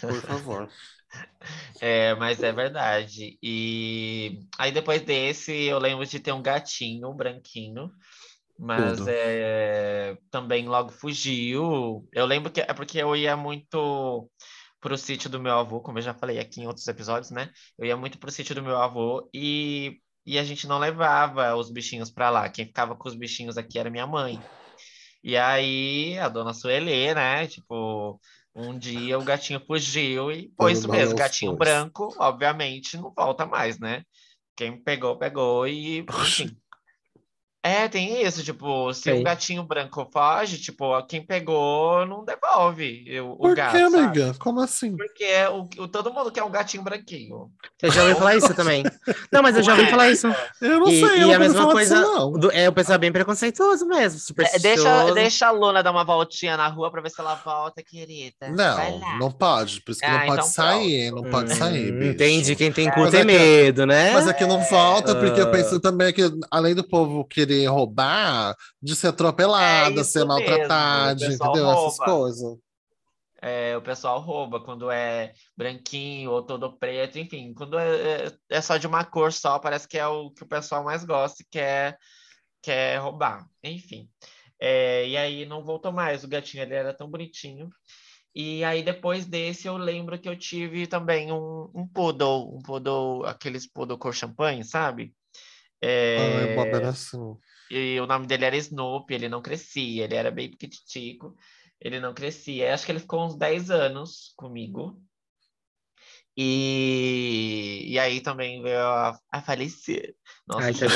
[0.00, 0.68] Por favor.
[1.80, 3.36] É, mas é verdade.
[3.42, 7.90] E aí depois desse, eu lembro de ter um gatinho, um branquinho.
[8.58, 12.06] Mas é, também logo fugiu.
[12.12, 14.30] Eu lembro que é porque eu ia muito
[14.80, 17.50] pro sítio do meu avô, como eu já falei aqui em outros episódios, né?
[17.78, 21.70] Eu ia muito pro sítio do meu avô e, e a gente não levava os
[21.70, 22.48] bichinhos pra lá.
[22.50, 24.38] Quem ficava com os bichinhos aqui era minha mãe.
[25.22, 27.46] E aí a dona Sueli, né?
[27.46, 28.18] Tipo,
[28.54, 31.16] um dia o gatinho fugiu e foi isso mesmo.
[31.16, 34.02] Gatinho branco, obviamente, não volta mais, né?
[34.56, 36.56] Quem pegou, pegou e, enfim.
[37.62, 39.20] É, tem isso, tipo, se Tem.
[39.20, 43.96] o gatinho branco foge, tipo, quem pegou não devolve o, o Por gato, que, sabe?
[43.98, 44.34] amiga?
[44.38, 44.96] Como assim?
[44.96, 47.50] Porque o, o- todo mundo quer um gatinho branquinho.
[47.82, 48.82] Eu já ouvi falar isso também.
[49.30, 50.26] Não, mas eu já ouvi falar isso.
[50.58, 51.96] Eu não E, sei, e eu não a mesma coisa.
[51.96, 52.32] disso, não.
[52.32, 54.82] do- é, o pessoal é bem preconceituoso mesmo, É, supersticioso.
[54.84, 58.48] deixa, deixa a Luna dar uma voltinha na rua pra ver se ela volta, querida.
[58.48, 59.82] Não, não pode.
[59.82, 62.12] Por isso que Ah, não pode então sair, não pode Hum, sair, bicho.
[62.12, 64.12] Entendi, quem tem É, cu tem é que- medo, né?
[64.14, 65.50] Mas aqui não volta, porque eu Ah.
[65.50, 71.70] penso também que, além do povo querer roubar, de ser atropelada, É ser maltratada, entendeu?
[71.70, 72.04] Essas rouba.
[72.04, 72.58] coisas.
[73.42, 78.60] É, o pessoal rouba quando é branquinho ou todo preto, enfim, quando é, é- é
[78.60, 81.46] só de uma cor só, parece que é o que o pessoal mais gosta e
[81.50, 81.96] quer,
[82.62, 83.46] quer roubar.
[83.64, 84.08] Enfim.
[84.60, 87.70] É, e aí não voltou mais, o gatinho ele era tão bonitinho.
[88.34, 93.24] E aí depois desse eu lembro que eu tive também um, um poodle, um poodle,
[93.24, 95.14] aqueles poodle cor champanhe, sabe?
[95.82, 97.36] É, Bob era assim.
[97.70, 101.36] e o nome dele era Snoopy, ele não crescia, ele era bem pequititico,
[101.80, 102.74] ele não crescia.
[102.74, 105.00] Acho que ele ficou uns 10 anos comigo.
[106.36, 110.14] E, e aí também veio a, a falecer.
[110.46, 110.86] Nossa, Ai, que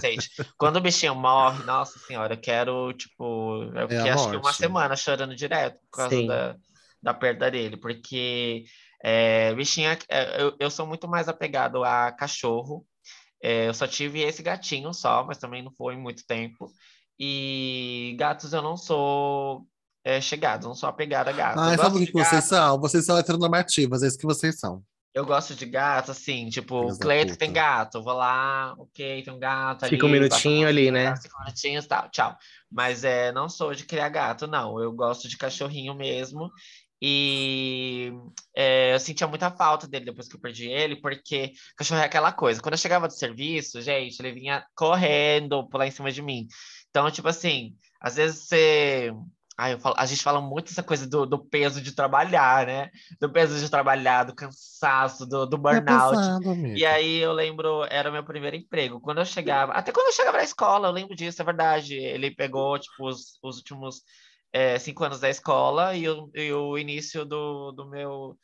[0.00, 0.30] gente.
[0.58, 4.52] Quando o bichinho morre, nossa senhora, eu quero, tipo, eu É fiquei acho que uma
[4.52, 6.26] semana chorando direto por causa Sim.
[6.26, 6.56] da,
[7.02, 8.64] da perda dele, porque
[9.02, 12.86] é, bichinho, é- é, eu, eu sou muito mais apegado a cachorro.
[13.42, 16.72] É, eu só tive esse gatinho só, mas também não foi muito tempo.
[17.18, 19.66] E gatos eu não sou
[20.04, 21.58] é, chegado, não sou apegado a gato.
[21.58, 22.80] Ai, eu, sabe o que, vocês gato, são?
[22.80, 24.82] Vocês são heteronormativas, é isso que vocês são.
[25.12, 29.32] eu gosto de gato, assim, tipo, da Cleito tem gato, eu vou lá, ok, tem
[29.32, 29.90] um gato ali.
[29.90, 31.14] Fica um minutinho ali, né?
[31.16, 32.36] Cinco minutinhos, tal, tchau.
[32.70, 34.80] Mas é, não sou de criar gato, não.
[34.80, 36.50] Eu gosto de cachorrinho mesmo.
[37.04, 38.12] E
[38.54, 42.30] é, eu sentia muita falta dele depois que eu perdi ele, porque cachorro é aquela
[42.30, 42.62] coisa.
[42.62, 46.46] Quando eu chegava do serviço, gente, ele vinha correndo pular em cima de mim.
[46.90, 49.12] Então, tipo assim, às vezes você.
[49.58, 52.88] Ai, falo, a gente fala muito essa coisa do, do, peso de trabalhar, né?
[53.20, 56.16] Do peso de trabalhar, do cansaço, do, do burnout.
[56.16, 59.00] Pesado, e aí eu lembro, era o meu primeiro emprego.
[59.00, 61.94] Quando eu chegava, até quando eu chegava na escola, eu lembro disso, é verdade.
[61.96, 64.02] Ele pegou, tipo, os, os últimos
[64.52, 68.38] é, cinco anos da escola e o, e o início do, do, meu,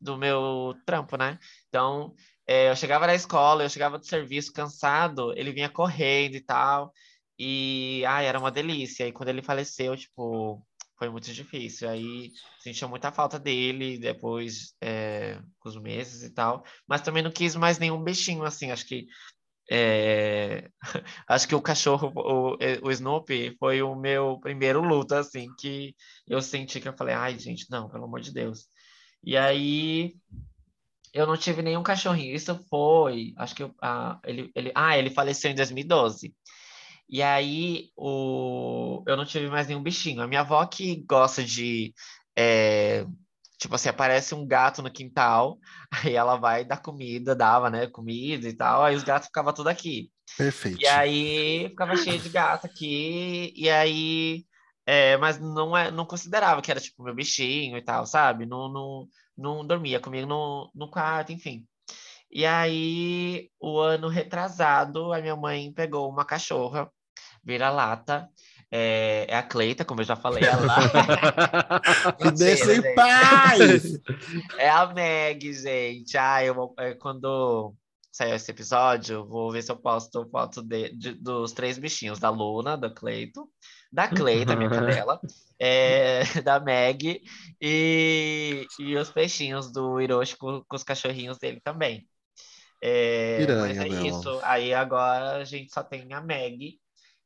[0.00, 1.38] do meu trampo, né?
[1.68, 2.14] Então,
[2.46, 6.92] é, eu chegava na escola, eu chegava do serviço cansado, ele vinha correndo e tal.
[7.38, 9.06] E, ai, era uma delícia.
[9.06, 10.64] E quando ele faleceu, tipo,
[10.98, 11.88] foi muito difícil.
[11.88, 16.64] Aí sentia muita falta dele depois, é, com os meses e tal.
[16.86, 18.70] Mas também não quis mais nenhum bichinho, assim.
[18.70, 19.06] Acho que
[19.70, 20.70] é...
[21.28, 25.94] Acho que o cachorro, o, o Snoopy, foi o meu primeiro luto, assim, que
[26.26, 28.66] eu senti que eu falei, ai, gente, não, pelo amor de Deus.
[29.22, 30.14] E aí
[31.12, 32.34] eu não tive nenhum cachorrinho.
[32.34, 36.34] Isso foi, acho que eu, ah, ele, ele, ah, ele faleceu em 2012.
[37.08, 40.20] E aí o, eu não tive mais nenhum bichinho.
[40.20, 41.94] A minha avó que gosta de
[42.36, 43.06] é,
[43.58, 45.58] Tipo assim, aparece um gato no quintal,
[45.90, 49.68] aí ela vai dar comida, dava, né, comida e tal, aí os gatos ficavam tudo
[49.68, 50.10] aqui.
[50.36, 50.80] Perfeito.
[50.80, 54.44] E aí ficava cheio de gato aqui, e aí.
[54.86, 58.46] É, mas não, é, não considerava que era tipo meu bichinho e tal, sabe?
[58.46, 61.66] Não, não, não dormia comigo no, no quarto, enfim.
[62.30, 66.90] E aí, o ano retrasado, a minha mãe pegou uma cachorra,
[67.42, 68.28] vira-lata,
[68.70, 70.44] é, é, a Cleita, como eu já falei.
[70.44, 70.76] Ela...
[72.22, 73.98] Me deixa em paz!
[74.58, 76.16] É a Meg, gente.
[76.16, 77.74] Ah, eu, é, quando
[78.12, 82.30] sair esse episódio, vou ver se eu posto foto de, de, dos três bichinhos, da
[82.30, 83.48] Luna, da Cleito,
[83.92, 85.20] da Cleita, minha cadela,
[85.58, 87.22] é, da Meg,
[87.60, 92.06] e, e os peixinhos do Hiroshi com, com os cachorrinhos dele também.
[92.82, 94.06] É, Piranha, mas é meu.
[94.06, 94.40] isso.
[94.42, 96.78] Aí agora a gente só tem a Meg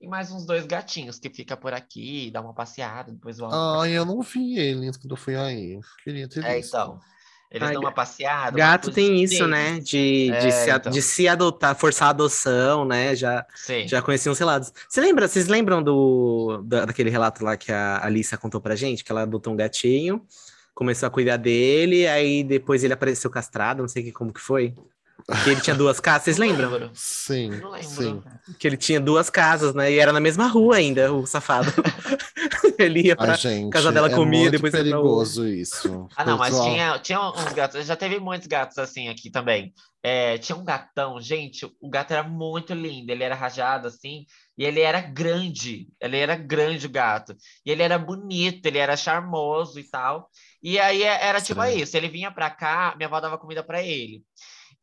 [0.03, 3.55] e mais uns dois gatinhos que fica por aqui, dá uma passeada, depois volta.
[3.57, 5.79] Ah, eu não vi eles quando eu fui aí.
[6.03, 6.77] Queria ter é, visto.
[6.77, 7.01] É, então.
[7.49, 8.57] Eles Ai, dão uma passeada.
[8.57, 9.79] Gato uma tem isso, né?
[9.79, 10.91] De, é, de, se, então.
[10.91, 13.15] de se adotar, forçar a adoção, né?
[13.15, 13.47] Já,
[13.87, 14.73] já conheciam os relatos.
[14.89, 19.05] Você lembra, vocês lembram do, da, daquele relato lá que a Alissa contou pra gente?
[19.05, 20.27] Que ela adotou um gatinho,
[20.75, 24.75] começou a cuidar dele, aí depois ele apareceu castrado, não sei que, como que foi.
[25.45, 26.91] Que ele tinha duas casas, vocês lembram?
[26.95, 27.51] Sim,
[27.83, 28.23] sim.
[28.59, 29.93] Que ele tinha duas casas, né?
[29.93, 31.73] E era na mesma rua ainda, o safado.
[32.79, 36.09] ele ia pra Ai, casa dela é comia, depois perigoso isso.
[36.17, 39.73] Ah, não, mas tinha, tinha uns gatos, já teve muitos gatos assim aqui também.
[40.05, 44.27] É, tinha um gatão, gente, o gato era muito lindo, ele era rajado assim,
[44.59, 48.97] e ele era grande, ele era grande o gato, e ele era bonito, ele era
[48.97, 50.29] charmoso e tal.
[50.61, 54.25] E aí era tipo isso, ele vinha pra cá, minha avó dava comida para ele.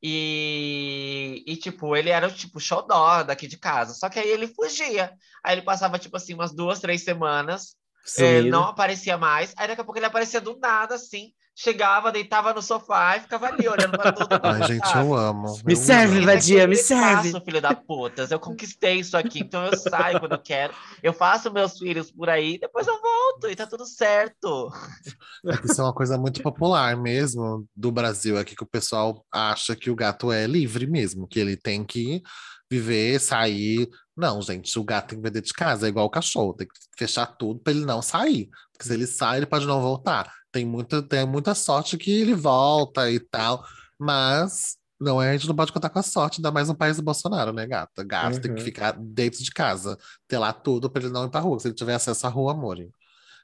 [0.01, 3.93] E, e, tipo, ele era, tipo, xodó daqui de casa.
[3.93, 5.11] Só que aí ele fugia.
[5.43, 7.75] Aí ele passava, tipo assim, umas duas, três semanas.
[8.17, 9.53] É, não aparecia mais.
[9.57, 13.47] Aí daqui a pouco ele aparecia do nada, assim chegava, deitava no sofá e ficava
[13.47, 14.45] ali olhando para todo mundo.
[14.45, 15.59] Ai, gente, eu amo.
[15.65, 16.21] Me eu serve.
[16.21, 17.33] Vadia, me serve.
[17.33, 18.31] Faço, filho da putas.
[18.31, 20.73] Eu conquistei isso aqui, então eu saio quando eu quero.
[21.03, 24.71] Eu faço meus filhos por aí, depois eu volto e tá tudo certo.
[25.45, 29.75] É isso é uma coisa muito popular mesmo do Brasil aqui, que o pessoal acha
[29.75, 32.23] que o gato é livre mesmo, que ele tem que
[32.71, 33.89] viver, sair.
[34.15, 36.73] Não, gente, o gato tem que vender de casa, é igual o cachorro, tem que
[36.97, 38.49] fechar tudo para ele não sair.
[38.71, 42.33] Porque se ele sai, ele pode não voltar tem muita, tem muita sorte que ele
[42.33, 43.63] volta e tal,
[43.97, 46.97] mas não é, a gente não pode contar com a sorte, ainda mais no país
[46.97, 48.03] do Bolsonaro, né, gata?
[48.03, 48.41] Gato uhum.
[48.41, 48.65] tem que uhum.
[48.65, 51.59] ficar dentro de casa, ter lá tudo para ele não ir pra rua.
[51.59, 52.77] Se ele tiver acesso à rua, amor.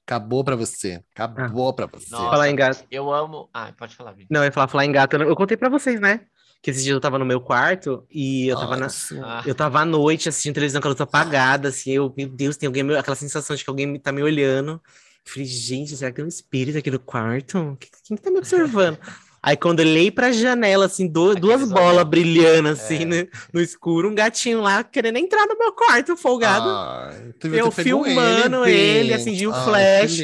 [0.06, 1.02] Acabou pra você.
[1.16, 1.74] Acabou ah.
[1.74, 2.12] pra você.
[2.12, 2.86] Nossa, falar em gato.
[2.92, 3.50] Eu amo.
[3.54, 4.28] Ah, pode falar, Vitor.
[4.30, 5.16] Não, eu ia falar, falar em gato.
[5.16, 6.22] Eu contei pra vocês, né?
[6.62, 8.88] Que esses dias eu tava no meu quarto e eu tava, na...
[9.24, 9.44] Ah.
[9.46, 11.92] eu tava à noite assistindo televisão com a luz apagada, assim.
[11.92, 12.96] Eu, meu Deus, tem alguém.
[12.96, 14.82] Aquela sensação de que alguém tá me olhando.
[15.28, 17.78] Falei, gente, será que tem um espírito aqui no quarto?
[18.04, 19.00] Quem que tá me observando?
[19.46, 23.06] Aí quando eu olhei pra janela, assim, do, duas bolas brilhando, assim, é.
[23.06, 26.68] no, no, escuro, um gatinho lá querendo entrar no meu quarto, folgado.
[26.68, 30.20] Ai, eu filmando ele, ele acendi o um flash,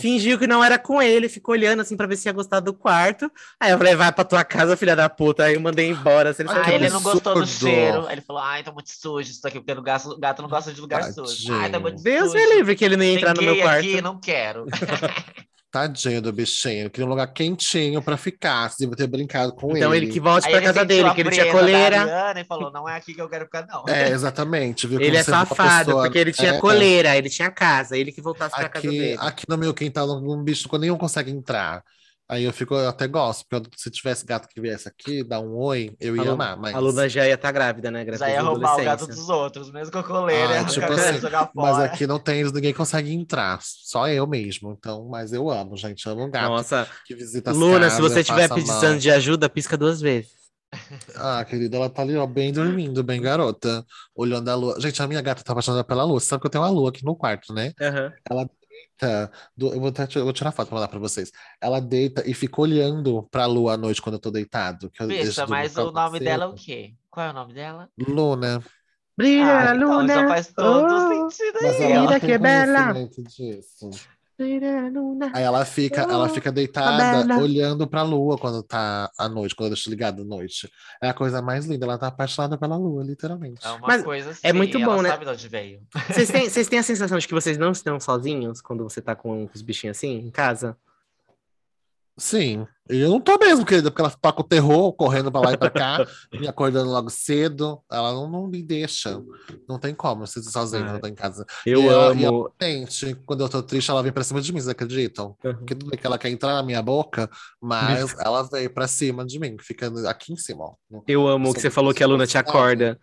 [0.00, 2.74] fingiu que não era com ele, ficou olhando, assim, pra ver se ia gostar do
[2.74, 3.30] quarto.
[3.60, 5.44] Aí eu falei, vai pra tua casa, filha da puta.
[5.44, 6.30] Aí eu mandei embora.
[6.30, 8.10] Assim, ah, ele não gostou do cheiro.
[8.10, 10.80] Ele falou, ai, tá muito sujo isso aqui, porque o gato, gato não gosta de
[10.80, 11.54] lugar sujo.
[11.54, 12.42] Ai, tá muito Deus sujo.
[12.42, 13.78] me livre que ele não ia entrar no meu quarto.
[13.78, 14.66] aqui, não quero.
[15.74, 16.82] Tadinho do bichinho.
[16.82, 18.70] Ele queria um lugar quentinho pra ficar.
[18.70, 20.12] Você devia ter brincado com Então ele ele.
[20.12, 22.00] que volte Aí pra ele casa dele, que ele tinha coleira.
[22.02, 23.82] Ariana e falou, não é aqui que eu quero ficar, não.
[23.88, 24.86] É, exatamente.
[24.86, 25.00] Viu?
[25.00, 28.54] Ele é safado, pessoa- porque ele tinha É, coleira, ele tinha casa, ele que voltasse
[28.54, 29.16] pra casa dele.
[29.20, 31.82] aqui no meu quintal, um bicho quando nenhum consegue entrar.
[32.26, 35.54] Aí eu fico, eu até gosto, porque se tivesse gato que viesse aqui, dar um
[35.56, 36.56] oi, eu ia amar.
[36.56, 37.98] Mas, A Luna já ia estar grávida, né?
[37.98, 40.60] Já Gravidez ia roubar o gato dos outros, mesmo com a coleira.
[40.60, 43.58] Ah, tipo assim, jogar mas aqui não tem, ninguém consegue entrar.
[43.62, 44.74] Só eu mesmo.
[44.78, 46.08] Então, mas eu amo, gente.
[46.08, 49.76] Amo gato Nossa, que visita as Luna, se casas, você estiver precisando de ajuda, pisca
[49.76, 50.32] duas vezes.
[51.16, 53.84] Ah, querida, ela tá ali, ó, bem dormindo, bem garota,
[54.14, 54.80] olhando a lua.
[54.80, 56.18] Gente, a minha gata tá apaixonada pela lua.
[56.18, 57.72] Você sabe que eu tenho uma lua aqui no quarto, né?
[58.28, 58.48] Ela
[59.00, 61.30] deita, do- eu, vou até- eu vou tirar foto pra mandar pra vocês.
[61.60, 64.90] Ela deita e fica olhando pra lua à noite quando eu tô deitado.
[64.90, 66.24] que Bicha, mas o nome cedo.
[66.24, 66.94] dela é o quê?
[67.10, 67.90] Qual é o nome dela?
[67.98, 68.62] Luna.
[69.16, 70.12] Brilha, ah, então, Luna.
[70.12, 71.92] então faz todo oh, sentido Mas aí.
[71.92, 72.92] ela Mira tem que bela.
[72.92, 73.90] conhecimento disso.
[75.32, 79.54] Aí ela fica, ela Oh, fica a deitada, olhando pra lua quando tá à noite,
[79.54, 80.68] quando eu deixo ligado à noite.
[81.02, 83.64] É a coisa mais linda, ela tá apaixonada pela lua, literalmente.
[83.64, 85.10] É uma Mas coisa assim, é muito ela bom, né?
[85.10, 85.80] sabe de onde veio.
[86.08, 89.14] Vocês têm, vocês têm a sensação de que vocês não estão sozinhos quando você tá
[89.14, 90.76] com os bichinhos assim, em casa?
[92.16, 95.56] Sim, eu não tô mesmo, querida, porque ela toca o terror, correndo pra lá e
[95.56, 97.80] pra cá, me acordando logo cedo.
[97.90, 99.20] Ela não, não me deixa.
[99.68, 101.44] Não tem como, você sozinha, Ah, não tá em casa.
[101.66, 102.52] Eu E ela- amo.
[102.62, 105.34] Gente, quando eu tô triste, ela vem pra cima de mim, vocês acreditam?
[105.42, 105.54] Uhum.
[105.54, 107.28] Porque tudo bem que ela quer entrar na minha boca,
[107.60, 110.74] mas ela veio pra cima de mim, fica aqui em cima, ó.
[111.08, 112.96] Eu amo que você falou que a Luna te acorda.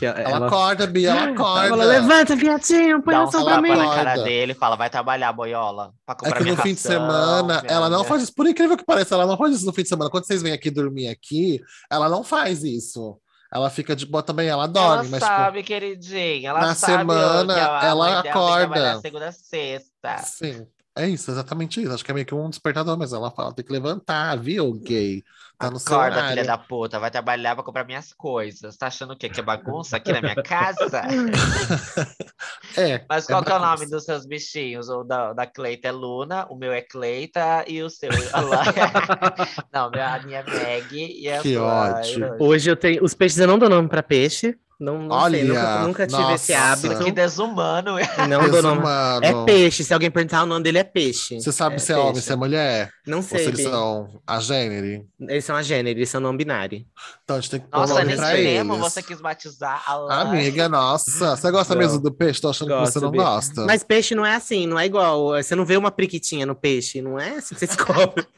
[0.00, 1.68] Ela, Ela acorda, Bia, ela ela acorda.
[1.68, 5.32] fala, levanta, viadinho, põe Dá a um tapa na cara dele e fala, vai trabalhar,
[5.32, 5.92] boiola.
[6.06, 8.34] Pra É comprar que no minha fim de ração, semana, ela não faz isso.
[8.34, 10.10] Por incrível que pareça, ela não faz isso no fim de semana.
[10.10, 13.18] Quando vocês vêm aqui dormir aqui, ela não faz isso.
[13.54, 16.48] Ela fica de boa também, ela dorme, Ela mas tipo, sabe, queridinha.
[16.48, 18.66] Ela na sabe ó, semana, ela que acorda.
[18.68, 20.18] trabalhar segunda sexta.
[20.24, 21.92] sim, é isso, exatamente isso.
[21.92, 25.22] Acho que é meio que um despertador, mas ela fala, tem que levantar, viu, gay?
[25.58, 26.30] Tá no seu Acorda, horário.
[26.30, 26.98] filha da puta.
[26.98, 28.76] Vai trabalhar pra comprar minhas coisas.
[28.76, 29.28] Tá achando o quê?
[29.28, 31.02] Que é bagunça aqui na minha casa?
[32.76, 34.88] É, Mas qual é que é o nome dos seus bichinhos?
[34.88, 38.16] O da, da Cleita é Luna, o meu é Cleita e o seu é.
[39.72, 42.36] Não, minha- a minha é Meg e a Que sua é Hiroshi.
[42.42, 43.04] Hoje eu tenho.
[43.04, 44.56] Os peixes eu não dou nome pra peixe.
[44.82, 46.72] Não, não sei, nunca, Olha, nunca tive esse nossa.
[46.88, 47.04] hábito.
[47.04, 47.96] Que desumano.
[48.28, 48.80] Não dou nome.
[48.80, 49.24] Desumano.
[49.24, 49.84] É peixe.
[49.84, 51.40] Se alguém perguntar o nome dele, é peixe.
[51.40, 52.26] Você sabe É se é homem, peixe.
[52.26, 52.90] se é mulher?
[53.06, 53.46] Não Ou se sei.
[53.46, 55.06] eles são a gênero?
[55.20, 56.84] Eles são a gênero, eles são não binário.
[57.22, 58.66] Então a gente tem que pôr Nossa, nome nem pra eles.
[58.78, 60.12] você quis batizar Alan.
[60.12, 61.36] Amiga, nossa.
[61.36, 61.80] Você gosta Não.
[61.80, 62.40] mesmo do peixe?
[62.40, 63.64] Tô achando que Gosto, você não gosta.
[63.64, 65.28] Mas peixe não é assim, não é igual.
[65.40, 68.26] Você não vê uma priquitinha no peixe, não é assim que você descobre.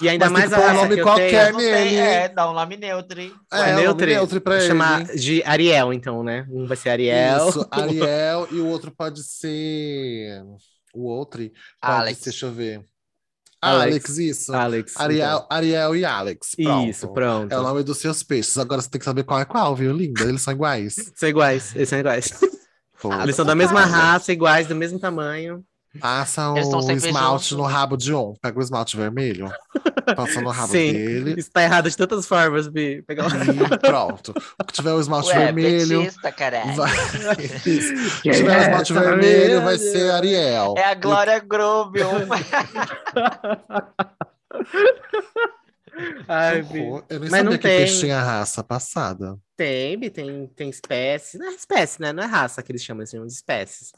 [0.00, 1.56] E ainda Mas tem mais que a pôr um raça nome que eu qualquer tenho.
[1.56, 1.96] Nele.
[1.96, 3.20] é, dá um nome neutro.
[3.20, 4.68] É, É, neutro, neutro pra vou ele.
[4.68, 6.46] chamar de Ariel, então, né?
[6.50, 7.48] Um vai ser Ariel.
[7.48, 10.42] Isso, Ariel e o outro pode ser.
[10.94, 12.18] O outro pode Alex.
[12.18, 12.84] ser, deixa eu ver.
[13.60, 13.90] Alex.
[13.90, 14.54] Alex, isso.
[14.54, 14.96] Alex.
[14.96, 16.54] Ariel, Ariel e Alex.
[16.56, 16.72] então.
[16.74, 16.90] Pronto.
[16.90, 17.52] Isso, pronto.
[17.52, 18.56] É o nome dos seus peixes.
[18.56, 20.22] Agora você tem que saber qual é qual, viu, linda?
[20.22, 20.94] Eles são iguais.
[21.16, 22.30] São iguais, eles são iguais.
[23.00, 25.64] Pô, Eles são da mesma raça, iguais, do mesmo tamanho.
[26.00, 26.58] Passa o
[26.90, 27.52] esmalte juntos.
[27.52, 28.34] no rabo de um.
[28.40, 29.50] Pega o esmalte vermelho,
[30.16, 30.92] passa no rabo Sim.
[30.92, 31.34] dele.
[31.38, 33.02] Isso tá errado de tantas formas, Bi.
[33.02, 33.36] Pegar uma...
[33.44, 34.32] E pronto.
[34.60, 36.00] O que tiver o esmalte Ué, vermelho.
[36.02, 36.74] petista, caralho.
[36.74, 36.90] Vai...
[37.66, 37.96] Isso.
[38.22, 39.92] Se tiver o esmalte Essa vermelho, vai merda.
[39.92, 40.74] ser Ariel.
[40.76, 41.98] É a Glória Groove.
[46.28, 46.60] Ai,
[47.08, 47.78] Eu nem Mas não sabia que tem.
[47.78, 49.36] peixe tinha raça passada.
[49.56, 51.40] Tem, Bi, tem, tem espécies.
[51.40, 52.12] Não é espécie, né?
[52.12, 53.92] Não é raça que eles chamam, eles chamam de espécies.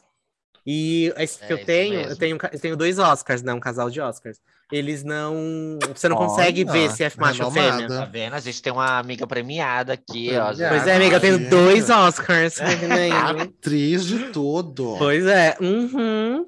[0.67, 3.53] E esse que É eu isso tenho, eu tenho, eu tenho dois Oscars, né?
[3.53, 4.39] Um casal de Oscars.
[4.71, 5.79] Eles não.
[5.95, 7.89] Você não consegue Olha, ver se é macho ou fêmea.
[7.89, 8.35] Tá vendo?
[8.35, 10.47] A gente tem uma amiga premiada aqui, ó.
[10.47, 11.97] Pois é, amiga, eu tenho Ai, dois é.
[11.97, 12.55] Oscars.
[12.57, 13.43] tá?
[13.43, 14.95] Atriz de tudo.
[14.99, 15.57] pois é.
[15.61, 16.47] Uhum.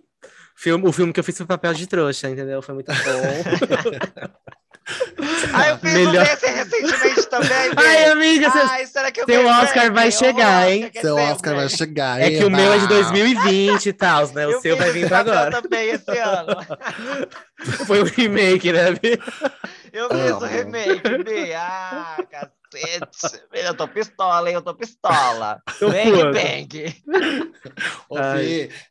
[0.55, 2.62] Filme, o filme que eu fiz foi papel de trouxa, entendeu?
[2.62, 4.31] Foi muito bom.
[5.54, 8.58] Ah, eu fiz Melhor- um desse recentemente também, Ai, amiga, você...
[8.58, 10.90] Ai, será que eu seu Oscar vai chegar, hein?
[11.00, 12.20] Seu Oscar vai chegar.
[12.20, 12.94] é que o meu é de eba.
[12.94, 14.46] 2020 e tal, né?
[14.46, 15.50] O Eu seu vai vir agora.
[15.62, 16.56] também esse ano.
[17.86, 19.20] Foi o remake, né, Bi?
[19.92, 21.54] Eu fiz o remake, Bê.
[21.54, 23.42] Ah, cacete.
[23.52, 24.54] Eu tô pistola, hein?
[24.54, 25.60] Eu tô pistola.
[25.80, 27.02] Bang, bang.
[28.08, 28.16] Ô,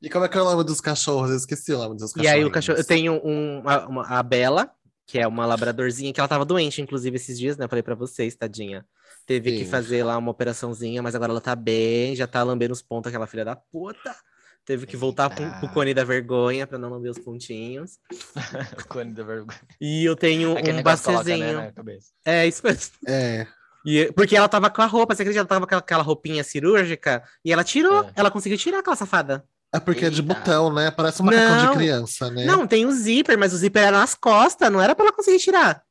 [0.01, 1.32] E como é que é o nome dos cachorros?
[1.32, 2.36] Eu esqueci o nome dos E cachorros.
[2.36, 4.69] aí o cachorro, eu tenho um, uma, uma- a Bela,
[5.12, 7.65] que é uma labradorzinha, que ela tava doente, inclusive, esses dias, né?
[7.65, 8.86] Eu falei pra vocês, tadinha.
[9.28, 9.69] Teve que Sim.
[9.69, 13.28] fazer lá uma operaçãozinha, mas agora ela tá bem, já tá lambendo os pontos, aquela
[13.28, 14.15] filha da puta.
[14.63, 18.00] Teve que voltar pro, pro cone da vergonha pra não lamber os pontinhos.
[18.88, 19.60] Cone da vergonha.
[19.82, 21.74] E eu tenho Aquele um negócio coloca, né, bacezinho.
[21.74, 22.12] cabeça.
[22.24, 22.93] É, isso mesmo.
[23.06, 23.47] É.
[23.86, 25.41] E, porque ela tava com a roupa, você acredita?
[25.41, 28.04] Ela tava com aquela, aquela roupinha cirúrgica e ela tirou.
[28.06, 28.12] É.
[28.15, 29.43] Ela conseguiu tirar aquela safada.
[29.74, 30.34] É porque é de Eita.
[30.34, 30.92] botão, né?
[30.92, 31.72] Parece um macacão Não.
[31.74, 32.46] de criança, né?
[32.46, 35.40] Não, tem o zíper, mas o zíper era nas costas, não era pra ela conseguir
[35.40, 35.82] tirar.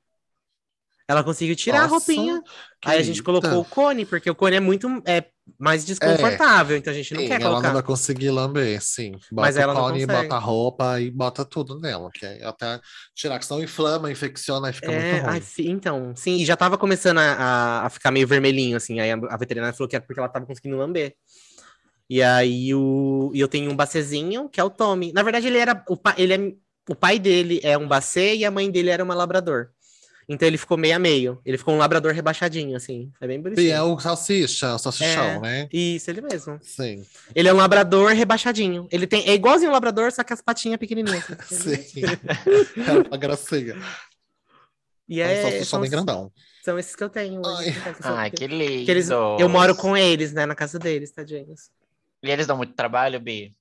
[1.08, 2.42] Ela conseguiu tirar a Nossa, roupinha.
[2.84, 3.24] Aí a gente Eita.
[3.24, 5.24] colocou o cone, porque o cone é muito é,
[5.58, 7.68] mais desconfortável, então a gente não Sim, quer ela colocar.
[7.68, 9.12] não vai conseguir lamber, sim.
[9.12, 12.10] Bota Mas ela o cone, bota a roupa e bota tudo nela.
[12.12, 12.80] Que é até
[13.14, 15.32] tirar, que senão inflama, infecciona e fica É, muito ruim.
[15.32, 17.22] ai, então, sim, e já tava começando a,
[17.82, 19.00] a- a ficar meio vermelhinho, assim.
[19.00, 21.14] Aí a, a veterinária falou que é porque ela tava conseguindo lamber.
[22.10, 25.12] E aí o, e eu tenho um bacezinho, que é o Tommy.
[25.12, 25.84] Na verdade, ele era.
[25.88, 26.52] O, pa- ele é,
[26.90, 29.68] o pai dele é um bacê e a mãe dele era uma labrador.
[30.28, 31.40] Então ele ficou meio a meio.
[31.44, 33.12] Ele ficou um labrador rebaixadinho, assim.
[33.20, 33.64] É bem bonitinho.
[33.66, 35.40] E é o salsicha, o salsichão, É.
[35.40, 35.68] né?
[35.72, 36.58] Isso, ele mesmo.
[36.62, 37.04] Sim.
[37.34, 38.88] Ele é um labrador rebaixadinho.
[38.90, 39.28] Ele tem.
[39.28, 41.24] É igualzinho um labrador, só que as patinhas pequenininhas.
[41.48, 42.02] Sim.
[42.04, 43.76] é uma gracinha.
[45.08, 46.32] E É um é, salsichão são, bem grandão.
[46.64, 47.40] são esses que eu tenho.
[47.44, 47.74] hoje.
[48.02, 48.90] Ai, que lindo.
[48.90, 51.70] Eles, eu moro com eles, né, na casa deles, tadinhos.
[52.22, 53.54] E eles dão muito trabalho, Bi?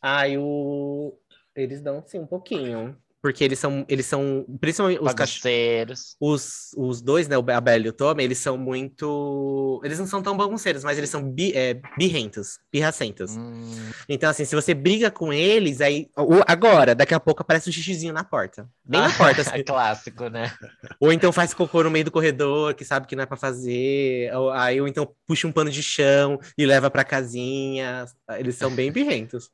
[0.00, 1.18] Ai, o...
[1.54, 3.01] eles dão sim um pouquinho.
[3.22, 6.16] Porque eles são, eles são, principalmente os cachorros, Bagunceiros.
[6.20, 10.06] os, os dois, né, o a Bela e o Tommy, eles são muito, eles não
[10.08, 13.36] são tão bagunceiros, mas eles são bi, é, birrentos, pirracentos.
[13.36, 13.62] Hum,
[14.08, 16.08] Então, assim, se você briga com eles, aí,
[16.48, 18.68] agora, daqui a pouco aparece um xixizinho na porta.
[18.84, 19.62] Bem na porta, assim.
[19.62, 20.52] Clássico, né?
[20.98, 24.34] Ou então faz cocô no meio do corredor, que sabe que não é pra fazer.
[24.34, 28.04] Ou, aí, ou então puxa um pano de chão e leva pra casinha.
[28.36, 29.48] Eles são bem birrentos.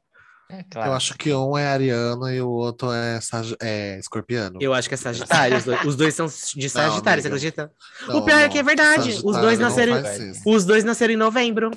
[0.51, 0.93] É Eu claro.
[0.93, 3.55] acho que um é ariano e o outro é, sag...
[3.61, 4.59] é escorpiano.
[4.63, 5.59] Eu acho que é Sagitário.
[5.59, 7.49] Os dois, os dois são de Sagitário, você amiga.
[7.49, 7.73] acredita?
[8.07, 9.11] Não, o pior é não, que é verdade.
[9.23, 10.03] Os dois não nasceram.
[10.47, 11.71] Os dois nasceram em novembro.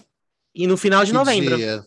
[0.56, 1.58] E no final de Que novembro.
[1.58, 1.84] dia?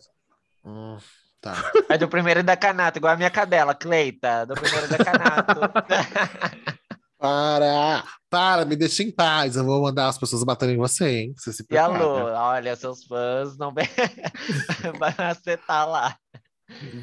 [0.63, 0.97] Hum,
[1.41, 1.71] tá.
[1.89, 4.45] É do primeiro da Canato, igual a minha cadela, Cleita.
[4.45, 5.59] Do primeiro da Canato.
[7.17, 8.03] Para!
[8.29, 9.55] Para, me deixa em paz.
[9.55, 11.33] Eu vou mandar as pessoas baterem em você, hein?
[11.37, 11.87] Você se e a.
[11.87, 13.87] Lu, olha, seus fãs não vai
[15.29, 16.17] acertar lá.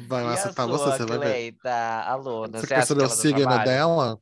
[0.07, 1.29] Vai e a acertar sua, você, vai ver.
[1.29, 1.69] Cleita,
[2.03, 4.19] a Luna, Você você quer acha que saber o signo dela?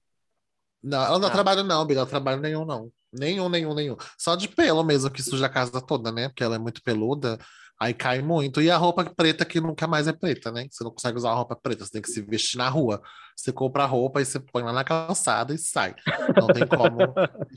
[0.83, 1.31] Não, ela não Ah.
[1.31, 1.95] trabalho, não, Bia.
[1.97, 2.91] Ela não trabalho nenhum, não.
[3.13, 3.95] Nenhum, nenhum, nenhum.
[4.17, 6.29] Só de pelo mesmo, que suja a casa toda, né?
[6.29, 7.37] Porque ela é muito peluda,
[7.81, 8.61] aí cai muito.
[8.61, 10.67] E a roupa preta, que nunca mais é preta, né?
[10.69, 13.01] Você não consegue usar a roupa preta, você tem que se vestir na rua.
[13.35, 15.95] Você compra a roupa e você põe lá na calçada e sai.
[16.39, 16.97] Não tem como.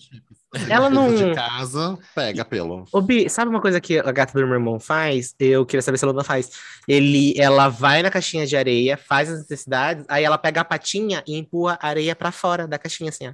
[0.70, 2.84] Ela não- De casa, pega pelo.
[2.92, 5.34] Ô, Bi, sabe uma coisa que a gata do meu irmão faz?
[5.38, 6.50] Eu queria saber se a Luna faz.
[6.88, 11.22] Ele, ela vai na caixinha de areia, faz as necessidades, aí ela pega a patinha
[11.26, 13.32] e empurra a areia pra fora da caixinha, assim, ó.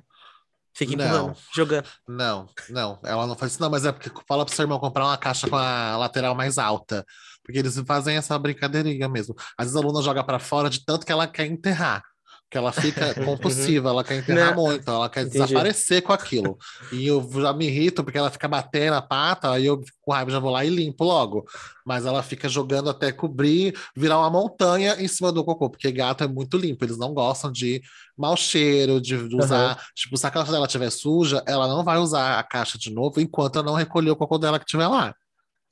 [0.74, 1.04] Fica Não.
[1.04, 1.88] empurrando, jogando.
[2.08, 5.04] Não, não, ela não faz isso, não, mas é porque fala pro seu irmão comprar
[5.04, 7.04] uma caixa com a lateral mais alta.
[7.44, 9.34] Porque eles fazem essa brincadeirinha mesmo.
[9.58, 12.02] Às vezes a aluna joga pra fora de tanto que ela quer enterrar.
[12.50, 14.64] Que ela fica compulsiva, ela quer enterrar Não.
[14.64, 15.38] muito, ela quer Entendi.
[15.38, 16.58] desaparecer com aquilo.
[16.90, 20.12] E eu já me irrito porque ela fica batendo a pata, aí eu fico com
[20.12, 21.46] raiva, já vou lá e limpo logo.
[21.86, 26.24] Mas ela fica jogando até cobrir, virar uma montanha em cima do cocô, porque gato
[26.24, 27.80] é muito limpo, eles não gostam de
[28.18, 29.80] mau cheiro, de usar.
[29.94, 33.20] Tipo, se a caixa dela estiver suja, ela não vai usar a caixa de novo
[33.20, 35.14] enquanto eu não recolher o cocô dela que estiver lá.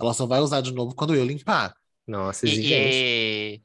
[0.01, 1.75] Ela só vai usar de novo quando eu limpar.
[2.07, 2.97] Nossa, exigente.
[2.97, 3.61] E,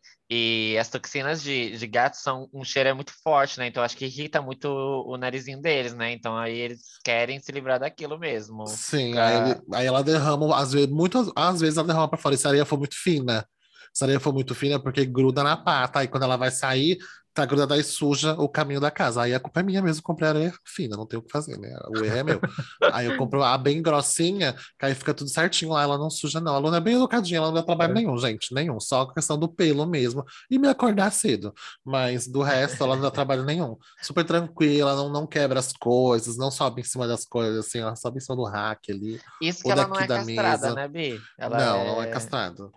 [0.74, 3.68] e, as toxinas de, de gato são um cheiro é muito forte, né?
[3.68, 6.12] Então acho que irrita muito o, o narizinho deles, né?
[6.14, 8.82] Então aí eles querem se livrar daquilo mesmo.
[8.90, 12.36] Sim, Pra- aí, aí ela derrama, às vezes, muitas, às vezes ela derrama pra fora.
[12.36, 13.46] E se a areia for muito fina,
[13.94, 16.00] se a areia for muito fina, é porque gruda na pata.
[16.00, 16.98] Aí quando ela vai sair,
[17.34, 19.22] tá grudada e suja o caminho da casa.
[19.24, 21.76] Aí a culpa é minha mesmo, comprei areia fina, não tem o que fazer, né?
[21.90, 22.40] O erro é meu.
[22.94, 26.40] aí eu compro a bem grossinha, que aí fica tudo certinho lá, ela não suja,
[26.40, 26.54] não.
[26.56, 27.96] A Luna é bem educadinha, ela não dá trabalho É.
[27.96, 28.80] nenhum, gente, nenhum.
[28.80, 30.24] Só a questão do pelo mesmo.
[30.50, 31.54] E me acordar cedo.
[31.84, 33.76] Mas do resto, ela não dá trabalho nenhum.
[34.02, 37.96] Super tranquila, não, não quebra as coisas, não sobe em cima das coisas, assim, ela
[37.96, 39.20] sobe em cima do rack ali.
[39.42, 40.76] Isso que ela não é da castrada, mesa.
[40.76, 41.20] né, Bi?
[41.38, 42.72] Ela não, não é castrado.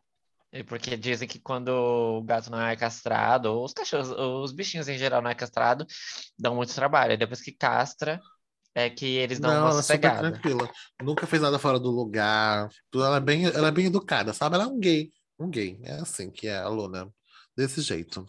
[0.59, 4.53] É Porque dizem que quando o gato não é castrado, ou os cachorros, ou os
[4.53, 5.87] bichinhos em geral não é castrado,
[6.39, 7.19] dão muito trabalho.
[7.19, 8.21] Depois que castra,
[8.75, 10.31] é que eles dão Não, uma ela é super sossegada.
[10.33, 10.71] tranquila.
[11.03, 12.69] Nunca fez nada fora do lugar.
[12.95, 14.55] Ela, é bem, ela é bem educada, sabe?
[14.55, 15.11] Ela é um gay.
[15.39, 15.79] Um gay.
[15.83, 17.09] É assim que é a Luna.
[17.57, 18.27] Desse jeito.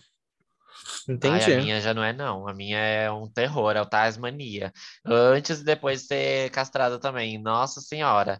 [1.07, 1.43] Entendi.
[1.45, 2.47] Ai, a minha já não é, não.
[2.47, 4.71] A minha é um terror, é o Tasmania.
[5.05, 7.37] Antes e depois de ser castrada também.
[7.37, 8.39] Nossa Senhora.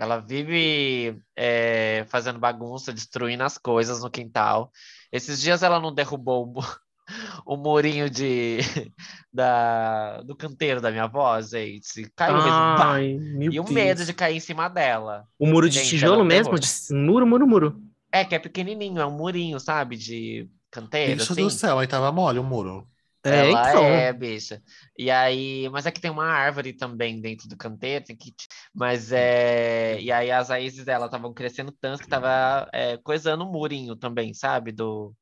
[0.00, 4.72] Ela vive é, fazendo bagunça, destruindo as coisas no quintal.
[5.12, 6.62] Esses dias ela não derrubou o,
[7.44, 8.60] o murinho de,
[9.30, 12.10] da, do canteiro da minha avó, gente.
[12.16, 12.50] Caiu mesmo.
[12.50, 15.24] Ai, meu E o medo de cair em cima dela.
[15.38, 16.58] O muro de Gente, tijolo ela mesmo?
[16.58, 17.82] De muro, muro, muro.
[18.10, 19.98] É que é pequenininho, é um murinho, sabe?
[19.98, 21.42] De canteiro, Isso assim.
[21.42, 22.88] do céu, aí tava mole o muro.
[23.24, 24.08] É, ela então.
[24.08, 24.62] é, bicha.
[24.98, 28.34] E aí, mas é que tem uma árvore também dentro do canteiro, tem que.
[28.74, 30.00] Mas é.
[30.00, 34.32] E aí as raízes dela estavam crescendo tanto que tava é, coisando o murinho também,
[34.34, 34.72] sabe?
[34.72, 35.14] Do,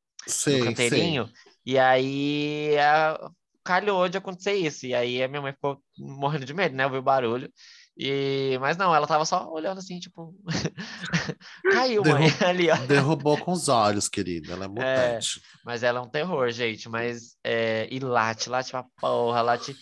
[0.48, 0.58] do sei.
[0.58, 1.30] canteirinho.
[1.66, 3.30] E aí a-
[3.64, 4.86] calhou de acontecer isso.
[4.86, 6.84] E aí a minha mãe ficou morrendo de medo, né?
[6.86, 7.52] Ouviu o barulho.
[7.98, 8.56] E...
[8.60, 10.32] Mas não, ela tava só olhando assim, tipo.
[11.72, 12.76] Caiu, mãe, ali, ó.
[12.86, 14.52] Derrubou com os olhos, querida.
[14.52, 15.42] Ela é mutante.
[15.64, 16.88] Mas ela é um terror, gente.
[16.88, 17.36] Mas.
[17.42, 17.88] É...
[17.90, 19.76] E late, late pra porra, late.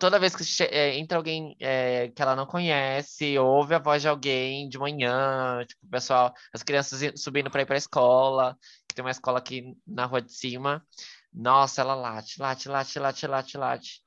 [0.00, 4.08] Toda vez que é, entra alguém é, que ela não conhece, ouve a voz de
[4.08, 8.58] alguém de manhã, tipo, o pessoal, as crianças subindo para ir para a escola,
[8.88, 10.84] que tem uma escola aqui na rua de cima.
[11.32, 14.02] Nossa, ela late, late, late, late, late, late.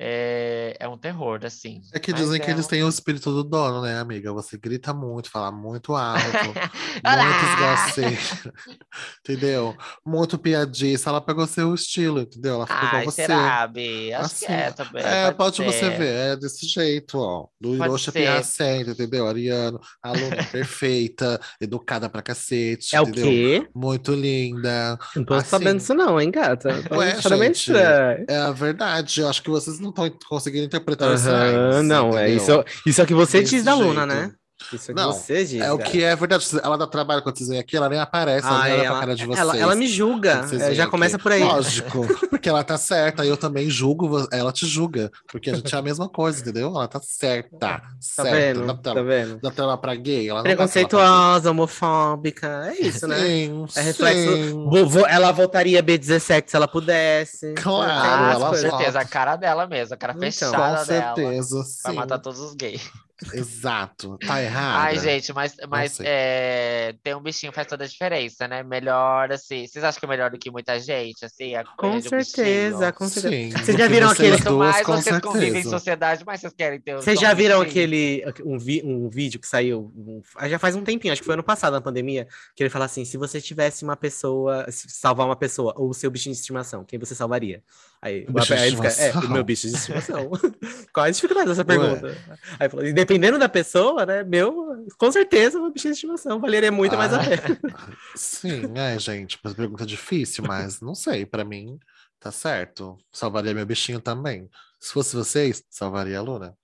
[0.00, 1.80] É, é um terror, assim.
[1.94, 4.32] É que Mas dizem que é eles um- têm o espírito do dono, né, amiga?
[4.32, 6.22] Você grita muito, fala muito alto,
[7.04, 8.16] muito esgarceiro,
[9.20, 9.76] entendeu?
[10.04, 11.10] Muito piadista.
[11.10, 12.54] Ela pegou seu estilo, entendeu?
[12.56, 13.26] Ela ficou Ai, com você.
[13.26, 14.12] será, Bi?
[14.12, 15.02] Acho Assim, que é também.
[15.04, 15.98] É, pode você ser.
[15.98, 17.46] ver, é desse jeito, ó.
[17.60, 18.12] Do Pode Hiroshi ser.
[18.12, 19.28] Piracenta, entendeu?
[19.28, 23.24] Ariano, aluna perfeita, educada pra cacete, É o entendeu?
[23.30, 23.68] quê?
[23.74, 24.98] Muito linda.
[25.14, 25.48] Não tô Assim.
[25.50, 26.70] sabendo disso não, hein, gata?
[26.90, 28.24] Ué, gente, estranho.
[28.28, 29.20] É a verdade.
[29.20, 32.36] Eu acho que vocês não estão conseguindo interpretar Aham, sinais, não, é entendeu?
[32.64, 34.06] isso, isso é o que você Desse diz da Luna, jeito.
[34.06, 34.34] né?
[34.76, 35.60] Isso é o que Não, você diz.
[35.60, 36.46] É o que é verdade.
[36.62, 38.86] Ela dá trabalho quando vocês vêm aqui, ela nem aparece, ela Ah, nem olha pra
[38.90, 39.38] ela, cara de vocês.
[39.38, 40.44] ela, ela me julga.
[40.60, 40.90] é, já aqui.
[40.90, 41.42] começa por aí.
[41.42, 45.78] Lógico, porque ela tá certa, eu também julgo, ela te julga, porque a gente é
[45.78, 46.68] a mesma coisa, entendeu?
[46.68, 48.30] Ela tá certa, Tá certa.
[48.30, 48.66] vendo?
[48.66, 49.38] Dá, Tá vendo?
[49.40, 52.72] dá tela pra gay, ela pra Preconceituosa, homofóbica.
[52.76, 53.18] É isso, né?
[53.18, 55.06] Sim, É reflexo.
[55.08, 57.54] ela votaria B17 se ela pudesse.
[57.54, 58.62] Claro, Ah, ela com coisas.
[58.70, 58.76] volta.
[58.78, 60.84] certeza, a cara dela mesmo, a cara Então, fechada Com dela.
[60.84, 61.98] certeza, Vai sim.
[61.98, 62.90] matar todos os gays.
[63.34, 64.18] Exato.
[64.18, 64.84] Tá errado.
[64.84, 68.62] Ai, gente, mas, mas é, ter um bichinho faz toda a diferença, né?
[68.62, 69.66] Melhor, assim.
[69.66, 71.54] Vocês acham que é melhor do que muita gente, assim?
[71.54, 72.92] A Com um certeza, bichinho?
[72.94, 73.56] com certeza.
[73.58, 75.70] Sim, Vocês já viram aquele- Quanto mais com vocês convivem em certeza.
[75.70, 79.46] sociedade, mais vocês querem ter Vocês um já viram aquele um, vi- um vídeo que
[79.46, 82.70] saiu um- já faz um tempinho, acho que foi ano passado, na pandemia, que ele
[82.70, 86.40] fala assim: se você tivesse uma pessoa, salvar uma pessoa, ou o seu bichinho de
[86.40, 87.62] estimação, quem você salvaria?
[88.04, 90.28] Aí, O bicho ele fica, é, o meu bicho de estimação.
[90.92, 92.16] Qual a dificuldade dessa pergunta?
[92.58, 96.40] Aí falou, e dependendo da pessoa, né, meu, com certeza, o meu bichinho de estimação
[96.40, 97.24] valeria muito mais a Ah.
[97.24, 97.60] pena.
[98.16, 101.78] Sim, é, gente, mas pergunta difícil, mas não sei, pra mim
[102.18, 102.98] tá certo.
[103.12, 104.50] Salvaria meu bichinho também.
[104.80, 106.56] Se fosse vocês, salvaria a Luna.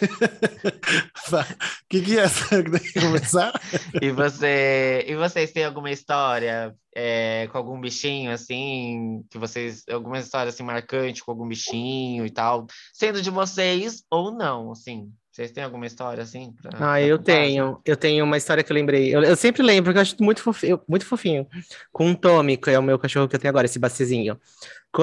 [0.00, 1.44] O
[1.88, 2.48] que, que é essa?
[2.62, 3.52] Tem que começar?
[4.00, 9.84] E, você, e vocês têm alguma história é, com algum bichinho, assim, que vocês.
[9.90, 15.10] Alguma história assim marcante com algum bichinho e tal, sendo de vocês ou não, assim?
[15.32, 16.52] Vocês têm alguma história assim?
[16.60, 17.42] pra- Ah, pra eu contar, assim?
[17.42, 17.80] tenho.
[17.84, 19.14] Eu tenho uma história que eu lembrei.
[19.14, 21.46] Eu, eu sempre lembro, porque eu acho muito fofinho, muito fofinho.
[21.92, 23.78] Com o Tommy, que é o meu cachorro que eu tenho agora, esse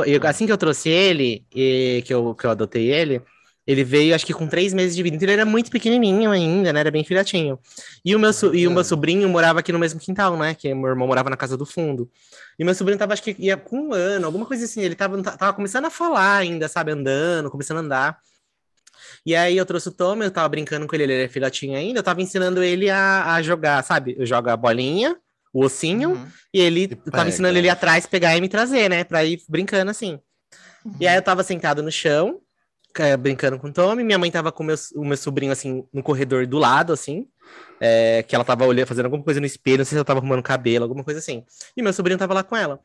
[0.03, 3.21] eu- assim que eu trouxe ele, e que, eu, que eu adotei ele,
[3.67, 5.15] ele veio, acho que com três meses de vida.
[5.15, 6.79] Então ele era muito pequenininho ainda, né?
[6.81, 7.57] Era bem filhotinho.
[8.03, 8.83] E o meu, so- e o meu Ah.
[8.83, 10.53] sobrinho morava aqui no mesmo quintal, né?
[10.53, 12.09] Que meu irmão morava na casa do fundo.
[12.59, 14.81] E meu sobrinho tava, acho que ia com um ano, alguma coisa assim.
[14.81, 16.91] Ele tava, tava começando a falar ainda, sabe?
[16.91, 18.19] Andando, começando a andar.
[19.25, 21.99] E aí eu trouxe o Tom, eu tava brincando com ele, ele era filhotinho ainda,
[21.99, 24.15] eu tava ensinando ele a, a jogar, sabe?
[24.17, 25.17] Eu jogo a bolinha,
[25.51, 26.27] o ossinho, Uhum.
[26.53, 29.03] e ele E tava ensinando ele atrás, pegar e me trazer, né?
[29.03, 30.19] Pra ir brincando assim.
[30.99, 32.39] E aí eu tava sentado no chão,
[33.19, 36.03] brincando com o Tommy, minha mãe tava com o meu, o meu sobrinho, assim, no
[36.03, 37.27] corredor do lado, assim,
[37.79, 40.19] eh, que ela tava olhando, fazendo alguma coisa no espelho, não sei se ela tava
[40.19, 41.43] arrumando cabelo, alguma coisa assim.
[41.75, 42.79] E meu sobrinho tava lá com ela.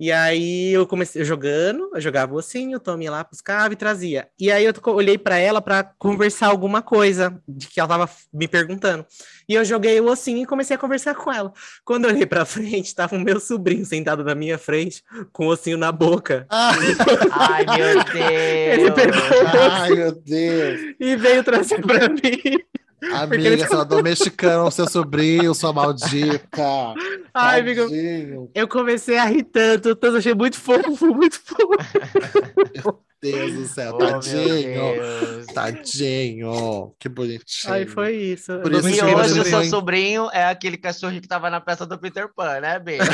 [0.00, 3.76] E aí eu comecei jogando, eu jogava o ossinho, o Tommy ia lá, buscava e
[3.76, 4.28] trazia.
[4.40, 8.48] E aí eu olhei pra ela pra conversar alguma coisa de que ela tava me
[8.48, 9.04] perguntando.
[9.46, 11.52] E eu joguei o ossinho e comecei a conversar com ela.
[11.84, 15.02] Quando eu olhei pra frente, tava o meu sobrinho sentado na minha frente,
[15.34, 16.46] com o ossinho na boca.
[16.48, 16.72] Ah,
[17.32, 17.88] Ai, meu
[18.22, 18.94] Ele Deus!
[18.94, 19.20] pegou
[19.70, 20.80] ai, meu Deus.
[20.98, 22.20] e veio trazer pra mim.
[23.02, 26.94] Amiga, ele- você tá domesticando o seu sobrinho, sua maldita.
[27.32, 27.88] Ai, amigo,
[28.54, 31.68] eu comecei a rir tanto, tanto, achei muito fofo, muito fofo.
[33.22, 34.92] Deus do céu, Oh, tadinho.
[34.94, 35.46] Deus.
[35.46, 36.94] Tadinho.
[36.98, 37.72] Que bonitinho.
[37.74, 38.58] Aí foi isso.
[38.60, 41.98] Por isso E hoje o seu sobrinho é aquele cachorrinho que tava na peça do
[41.98, 42.98] Peter Pan, né, Bê?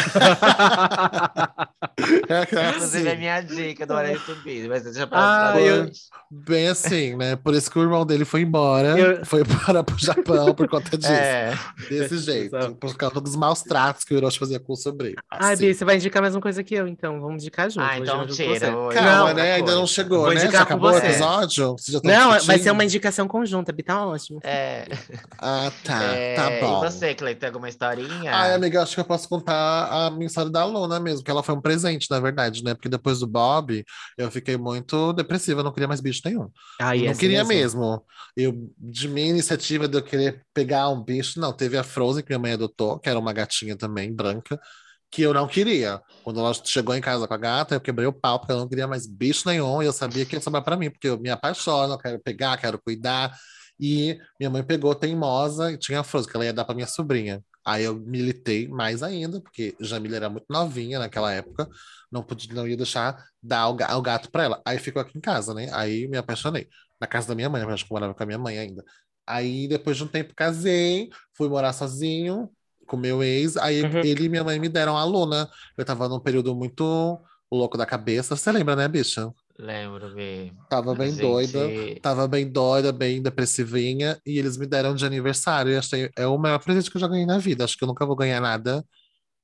[2.28, 4.68] É Inclusive, é assim, minha dica do Hora de Subir.
[4.68, 5.90] Mas deixa pra, Ah, eu-
[6.30, 7.36] bem assim, né?
[7.36, 10.96] Por isso que o irmão dele foi embora, Eu- foi para pro Japão por conta
[10.98, 11.10] disso.
[11.10, 11.56] É.
[11.88, 12.54] Desse jeito.
[12.56, 12.74] Exato.
[12.76, 15.14] Por causa dos maus tratos que o Hiroshi fazia com o sobrinho.
[15.30, 15.66] Ai, Assim.
[15.66, 17.20] Bi, você vai indicar mais uma coisa que eu, então.
[17.20, 17.84] Vamos indicar junto.
[17.86, 18.66] Ah, então tira.
[18.92, 19.52] Calma, outra né?
[19.54, 19.86] Ainda não.
[19.96, 20.40] Chegou, Vou né?
[20.40, 21.06] Já indicar acabou o você.
[21.06, 21.72] episódio?
[21.72, 22.62] Vocês já estão Não, vai discutindo?
[22.62, 24.40] ser uma indicação conjunta, Bi, tá ótimo.
[24.44, 24.86] É,
[25.38, 26.02] Ah, tá.
[26.14, 26.84] é, tá bom.
[26.84, 28.32] E você, Cleiton, tem alguma historinha?
[28.34, 31.42] Ai, amiga, acho que eu posso contar a minha história da Luna mesmo, que ela
[31.42, 32.74] foi um presente, na verdade, né?
[32.74, 33.84] Porque depois do Bob,
[34.16, 36.48] eu fiquei muito depressiva, não queria mais bicho nenhum.
[36.80, 38.04] Ai, Eu não assim queria mesmo.
[38.36, 42.30] Eu, de minha iniciativa de eu querer pegar um bicho, não, teve a Frozen, que
[42.30, 44.58] minha mãe adotou, que era uma gatinha também, branca,
[45.10, 46.00] que eu não queria.
[46.24, 48.68] Quando ela chegou em casa com a gata, eu quebrei o pau, porque eu não
[48.68, 51.30] queria mais bicho nenhum, e eu sabia que ia sobrar pra mim, porque eu me
[51.30, 53.36] apaixono, eu quero pegar, quero cuidar.
[53.78, 57.42] E minha mãe pegou teimosa e tinha a que ela ia dar pra minha sobrinha.
[57.64, 61.68] Aí eu militei mais ainda, porque Jamila era muito novinha naquela época,
[62.10, 64.62] não podia, não ia deixar dar o ga- o gato pra ela.
[64.64, 65.68] Aí ficou aqui em casa, né?
[65.72, 66.68] Aí me apaixonei.
[67.00, 68.84] Na casa da minha mãe, eu acho que morava com a minha mãe ainda.
[69.26, 72.50] Aí depois de um tempo casei, fui morar sozinho
[72.86, 73.56] com meu ex.
[73.56, 74.00] Aí Uhum.
[74.04, 75.48] ele e minha mãe me deram a Luna.
[75.76, 77.18] Eu tava num período muito
[77.52, 78.36] louco da cabeça.
[78.36, 79.30] Você lembra, né, bicha?
[79.58, 80.52] Lembro, Bi.
[80.68, 81.60] Tava bem gente- doida.
[82.02, 85.72] Tava bem doida, bem depressivinha, e eles me deram de aniversário.
[85.72, 87.64] E achei, é o maior presente que eu já ganhei na vida.
[87.64, 88.84] Acho que eu nunca vou ganhar nada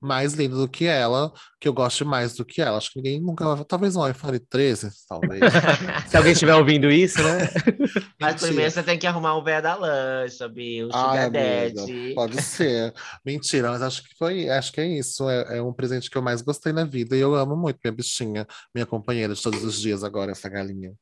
[0.03, 2.77] mais lindo do que ela, que eu goste mais do que ela.
[2.77, 3.65] Acho que ninguém nunca vai.
[3.65, 5.41] Talvez um iPhone 13, talvez.
[6.09, 7.49] Se alguém estiver ouvindo isso, né?
[8.21, 8.47] Mas Mentira.
[8.49, 12.93] primeiro você tem que arrumar o véio da lancha, Bi, o Ai, amiga, pode ser.
[13.25, 15.29] Mentira, mas acho que foi, acho que é isso.
[15.29, 17.17] É, é um presente que eu mais gostei na vida.
[17.17, 20.93] E eu amo muito minha bichinha, minha companheira de todos os dias agora, essa galinha.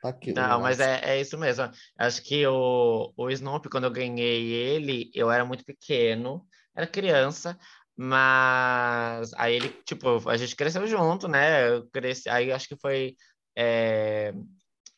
[0.00, 0.32] Tá aqui.
[0.32, 1.68] Não, meu mas é, é isso mesmo.
[1.98, 7.58] Acho que o, o Snoopy, quando eu ganhei ele, eu era muito pequeno, era criança,
[8.00, 11.68] mas aí ele, tipo, a gente cresceu junto, né?
[11.68, 13.16] Eu cresci, aí acho que foi.
[13.56, 14.32] É,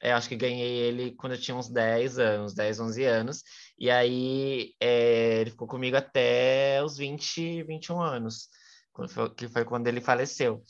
[0.02, 3.42] é, acho que ganhei ele quando eu tinha uns 10 anos, 10, 11 anos,
[3.78, 8.48] e aí é, ele ficou comigo até os 20, 21 anos,
[9.36, 10.62] que foi quando ele faleceu.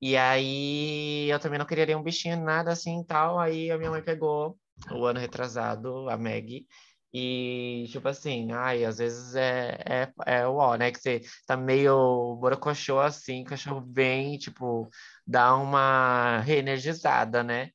[0.00, 3.38] E aí eu também não queria um bichinho, nada assim e tal.
[3.38, 4.58] Aí a minha mãe pegou
[4.90, 6.66] o ano retrasado, a Meg,
[7.14, 10.90] e tipo assim, ai, às vezes é, é, é o ó, né?
[10.92, 14.88] Que você tá meio borocochô assim, cachorro vem, tipo,
[15.26, 17.70] dá uma reenergizada, né?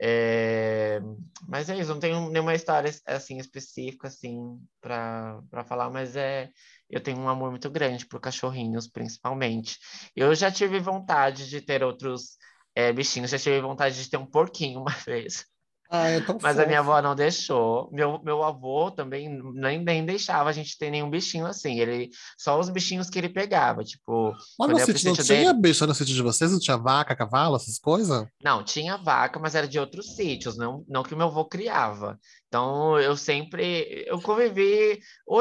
[0.00, 1.00] É,
[1.48, 6.50] Mas é isso, não tenho nenhuma história assim específica assim para falar, mas é
[6.90, 9.78] eu tenho um amor muito grande por cachorrinhos, principalmente.
[10.14, 12.36] Eu já tive vontade de ter outros
[12.74, 15.46] é, bichinhos, já tive vontade de ter um porquinho uma vez,
[15.94, 16.90] Ai, é tão mas a minha fofo.
[16.92, 17.88] avó não deixou.
[17.92, 21.78] Meu, meu avô também nem, nem deixava a gente ter nenhum bichinho assim.
[21.80, 25.86] Ele só os bichinhos que ele pegava, tipo, Mas no sítio não tinha dele- bicho
[25.86, 26.50] no sítio de vocês?
[26.52, 28.26] Não tinha vaca, cavalo, essas coisas?
[28.42, 32.18] Não, tinha vaca, mas era de outros sítios, não, não que o meu avô criava.
[32.48, 35.00] Então, eu sempre, eu convivi,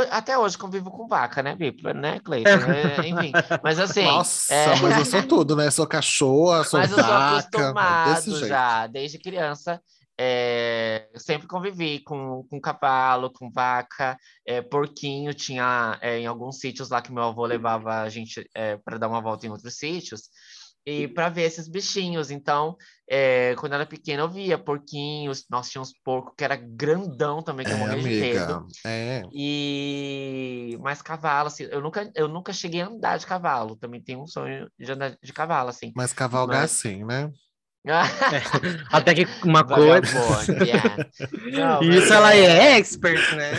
[0.09, 2.57] até hoje convivo com vaca, né, Bíblia, né, Cleiton?
[2.71, 3.31] É, enfim,
[3.63, 5.69] mas assim, Nossa, é- mas eu sou tudo, né?
[5.69, 8.47] Sou cachorra, sou mas eu sou vaca, desse acostumado jeito.
[8.47, 9.81] já, desde criança,
[10.25, 14.17] é, eu sempre convivi com, com cavalo, com vaca,
[14.47, 18.49] é, porquinho, tinha é, em alguns sítios lá que meu avô levava a gente
[18.85, 20.29] para dar uma volta em outros sítios,
[20.85, 22.29] e para ver esses bichinhos.
[22.29, 22.75] Então,
[23.09, 27.65] é, quando eu era pequena, eu via porquinhos, nós tínhamos porco que era grandão também,
[27.65, 28.67] que eu É, morria de medo.
[28.85, 29.23] É.
[29.33, 34.21] E mais cavalo, assim, eu nunca, eu nunca cheguei a andar de cavalo, também tenho
[34.21, 35.91] um sonho de andar de cavalo, assim.
[35.95, 37.31] Mas cavalgar Mas- assim, né?
[38.91, 40.03] Até que uma coisa.
[40.63, 41.51] É.
[41.51, 43.51] Não, mas Isso ela é expert, né?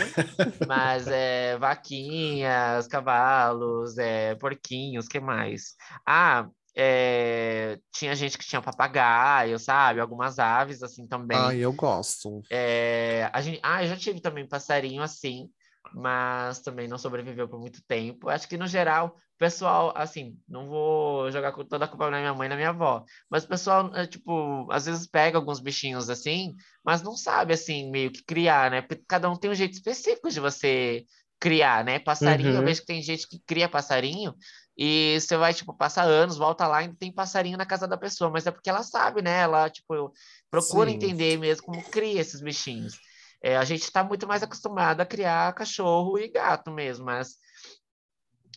[0.67, 5.75] Mas é vaquinhas, cavalos, é, porquinhos, que mais?
[6.05, 9.99] Ah, é, tinha gente que tinha papagaio, sabe?
[9.99, 11.37] Algumas aves assim também.
[11.37, 12.41] Ai, eu gosto.
[12.51, 15.49] É, a gente, ah, eu já tive também passarinho assim,
[15.97, 18.29] mas também não sobreviveu por muito tempo.
[18.29, 22.33] Acho que no geral, o pessoal, assim, não vou jogar toda a culpa na minha
[22.33, 26.09] mãe e na minha avó, mas o pessoal, é, tipo, às vezes pega alguns bichinhos
[26.09, 28.81] assim, mas não sabe, assim, meio que criar, né?
[28.81, 31.05] Porque cada um tem um jeito específico de você
[31.39, 31.99] criar, né?
[31.99, 32.63] Passarinho, eu Uhum.
[32.63, 34.33] vejo que tem gente que cria passarinho
[34.77, 38.29] e você vai, tipo, passar anos, volta lá e tem passarinho na casa da pessoa,
[38.29, 39.39] mas é porque ela sabe, né?
[39.41, 40.11] Ela, tipo,
[40.49, 40.91] procura Sim.
[40.91, 42.99] entender mesmo como cria esses bichinhos.
[43.45, 47.37] É, a gente está muito mais acostumado a criar cachorro e gato mesmo, mas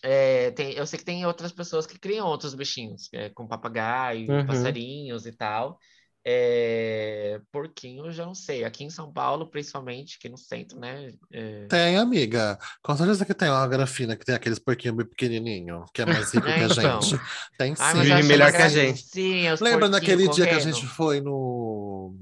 [0.02, 4.30] é, tem- eu sei que tem outras pessoas que criam outros bichinhos, é, com papagaio,
[4.30, 4.46] Uhum.
[4.46, 5.78] passarinhos e tal.
[6.24, 8.64] É, porquinho, eu já não sei.
[8.64, 11.12] Aqui em São Paulo, principalmente, aqui no centro, né?
[11.32, 12.58] é, Tem, amiga.
[12.82, 16.30] Com certeza que tem uma grafina que tem aqueles porquinhos bem pequenininho, que é mais
[16.34, 17.00] rico É, que a então.
[17.00, 17.18] gente.
[17.56, 17.82] Tem sim.
[17.82, 19.04] Ai, melhor que a gente.
[19.52, 22.14] os Lembra naquele dia que a gente foi no.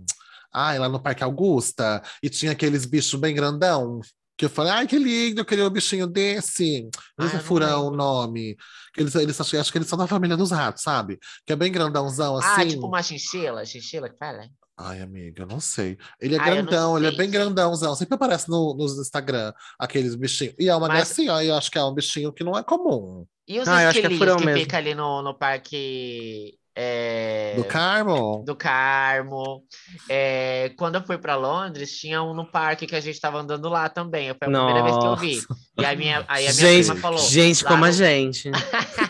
[0.58, 4.00] Ai, lá no Parque Augusta, e tinha aqueles bichos bem grandão?
[4.38, 6.88] Que eu falei, ai, que lindo, eu queria um bichinho desse.
[7.18, 8.56] Não furão o nome.
[8.94, 11.18] Que eles, eles, acho, acho que eles são da família dos ratos, sabe?
[11.44, 12.68] Que é bem grandãozão Ah, assim.
[12.68, 14.48] tipo uma chinchila, chinchila que fala?
[14.78, 15.96] Ai, amiga, eu não sei.
[16.20, 17.94] Ele é Ai, não grandão, ele é bem grandãozão.
[17.94, 20.54] Sempre aparece no, nos Instagram aqueles bichinhos.
[20.58, 23.26] E é uma Mas- gracinha, eu acho que é um bichinho que não é comum.
[23.48, 26.58] E os Ah, eu acho que é esquilinhos furão que, fica ali no, no parque
[26.78, 28.42] é, Do Carmo?
[28.44, 29.62] do Carmo.
[30.10, 33.66] É, quando eu fui para Londres, tinha um no parque que a gente tava andando
[33.70, 34.28] lá também.
[34.28, 35.40] Foi a primeira vez que eu vi.
[35.78, 37.18] E aí, minha, aí a minha Gente, prima falou.
[37.18, 38.50] gente como a no- gente.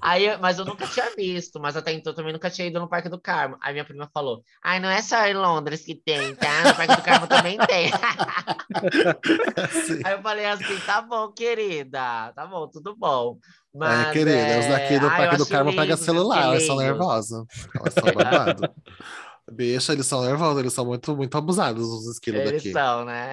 [0.00, 2.88] Aí, mas eu nunca tinha visto, mas até então eu também nunca tinha ido no
[2.88, 3.56] Parque do Carmo.
[3.60, 6.64] Aí minha prima falou: Ai, não é só em Londres que tem, tá?
[6.68, 7.90] No Parque do Carmo também tem.
[10.04, 13.38] Aí eu falei assim: tá bom, querida, tá bom, tudo bom.
[13.74, 17.44] Mas, é, querida, os daqui do eu Parque do Carmo pegam celular, elas são nervosas.
[17.74, 18.68] Elas são babado.
[19.50, 22.72] Bicha, eles são nervosos, eles são muito, muito abusados, os esquilos Eles daqui.
[22.72, 23.32] são, né?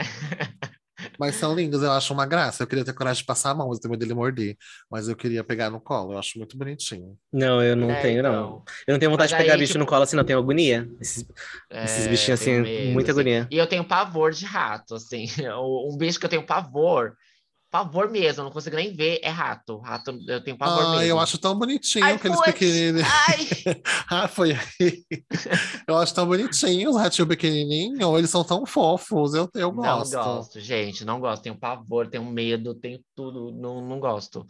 [1.19, 2.61] Mas são lindos, eu acho uma graça.
[2.63, 4.55] Eu queria ter coragem de passar a mão, mas eu tenho medo dele morder.
[4.89, 7.17] Mas eu queria pegar no colo, eu acho muito bonitinho.
[7.33, 8.31] Não, eu não É, tenho, não.
[8.31, 8.63] então.
[8.87, 10.23] Eu não tenho vontade Mas de pegar aí, bicho tipo- no colo assim, não.
[10.23, 10.87] Tenho agonia.
[10.99, 11.25] Esses,
[11.71, 13.19] esses É, bichinhos assim, medo, muita assim.
[13.21, 13.47] agonia.
[13.49, 15.25] E eu tenho pavor de rato, assim.
[15.57, 17.13] Um bicho que eu tenho pavor,
[17.71, 19.79] pavor mesmo, não consigo nem ver, é rato.
[19.79, 21.03] Rato, eu tenho pavor Ah, mesmo.
[21.05, 23.07] eu acho tão bonitinho Ai, aqueles pequenininhos.
[23.09, 23.37] Ai,
[24.09, 25.03] Ah, foi aí.
[25.87, 30.13] Eu acho tão bonitinhos os ratinhos pequenininhos, eles são tão fofos, eu, eu não gosto.
[30.17, 31.41] gosto, gente, não gosto.
[31.43, 34.45] Tenho pavor, tenho medo, tenho tudo, não, não gosto.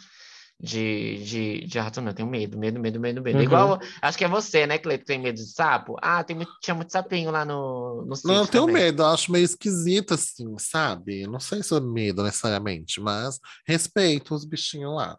[0.63, 3.37] De, de, de rato, não, tenho medo, medo, medo, medo, medo.
[3.37, 3.43] Uhum.
[3.43, 5.95] Igual, acho que é você, né, Cleito, que tem medo de sapo?
[5.99, 8.83] Ah, tem muito, tinha muito sapinho lá no, no Não, eu tenho também.
[8.83, 11.25] medo, eu acho meio esquisito assim, sabe?
[11.25, 15.17] Não sei se é medo necessariamente, mas respeito os bichinhos lá.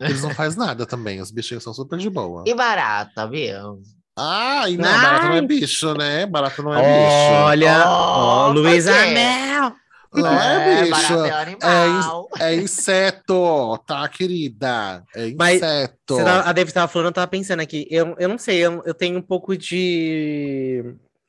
[0.00, 2.42] Eles não fazem nada também, os bichinhos são super de boa.
[2.44, 3.80] E barata, viu?
[4.18, 5.46] Ai, não, barato não é Ai.
[5.46, 6.26] bicho, né?
[6.26, 7.32] Barato não é bicho.
[7.46, 8.88] Olha, Oh, Luiz?
[8.88, 9.72] Amel.
[10.12, 10.90] Não é, bicho.
[10.90, 12.28] barata é animal.
[12.40, 15.04] É inseto, tá, querida?
[15.14, 16.16] É Mas inseto.
[16.16, 17.86] Tava- a David tava falando, eu tava pensando aqui.
[17.90, 20.82] Eu, eu não sei, eu, eu tenho um pouco de.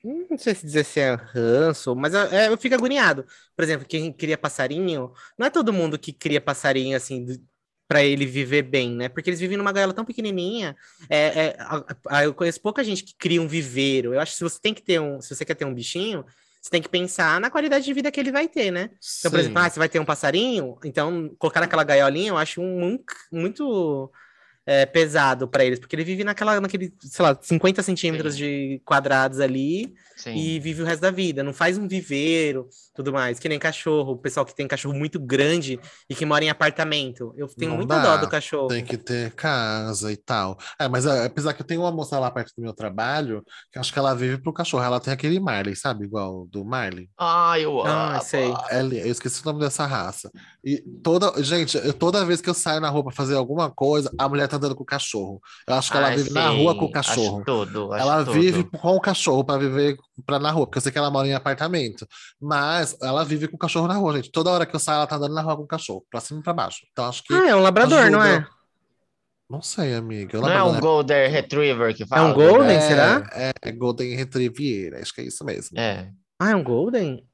[0.04, 3.24] Não sei se dizer se é ranço, mas eu, é, eu fico agoniado.
[3.56, 7.24] Por exemplo, quem cria passarinho, não é todo mundo que cria passarinho assim.
[7.26, 7.52] do-
[7.88, 9.10] Pra ele viver bem, né?
[9.10, 10.78] Porque eles vivem numa gaiola tão pequenininha.
[11.10, 11.18] É,
[11.48, 14.14] é, a- a- eu conheço pouca gente que cria um viveiro.
[14.14, 16.24] Eu acho que se você tem que ter um, se você quer ter um bichinho,
[16.62, 18.90] você tem que pensar na qualidade de vida que ele vai ter, né?
[19.20, 19.40] Então, por Sim.
[19.40, 23.00] exemplo, ah, você vai ter um passarinho, então colocar naquela gaiolinha eu acho um,
[23.32, 24.12] muito
[24.66, 28.40] é, pesado para eles, porque ele vive naquela, naquele, sei lá, 50 centímetros Sim.
[28.40, 30.36] de quadrados ali Sim.
[30.36, 31.42] e vive o resto da vida.
[31.44, 34.14] Não faz um viveiro, tudo mais, que nem cachorro.
[34.14, 37.34] O pessoal que tem cachorro muito grande e que mora em apartamento.
[37.36, 38.68] Eu tenho Não muita dá, dó do cachorro.
[38.68, 40.58] Tem que ter casa e tal.
[40.80, 43.80] É, mas é, apesar que eu tenho uma moça lá perto do meu trabalho, que
[43.80, 44.84] acho que ela vive pro cachorro.
[44.84, 46.06] Ela tem aquele Marley, sabe?
[46.06, 47.10] Igual do Marley.
[47.18, 48.22] Ai, eu Ah, amo.
[48.24, 48.54] sei.
[48.70, 50.30] Ela- eu esqueci o nome dessa raça.
[50.64, 51.42] E toda.
[51.42, 54.51] Gente, eu- toda vez que eu saio na rua pra fazer alguma coisa, a mulher
[54.52, 55.42] tá andando com o cachorro.
[55.68, 57.44] Eu acho que ela Ai, vive na sim, rua com o acho cachorro.
[57.46, 58.34] tudo, acho Ela tudo.
[58.34, 61.28] vive com o cachorro pra viver pra na rua, porque eu sei que ela mora
[61.28, 62.08] em apartamento.
[62.40, 64.32] Mas ela vive com o cachorro na rua, gente.
[64.32, 66.40] Toda hora que eu saio, ela tá andando na rua com o cachorro, pra cima
[66.40, 66.80] e pra baixo.
[66.92, 67.34] Então acho que.
[67.34, 68.32] Ah, é um labrador, não é?
[68.38, 68.50] ajuda.
[69.50, 70.38] Não sei, amiga.
[70.38, 72.30] Eu Não é um da- Golden Retriever que É fala?
[72.30, 73.30] um Golden, é, será?
[73.34, 75.78] É, Golden Retriever, acho que é isso mesmo.
[75.78, 76.10] É, É.
[76.40, 77.28] Ah, é um Golden?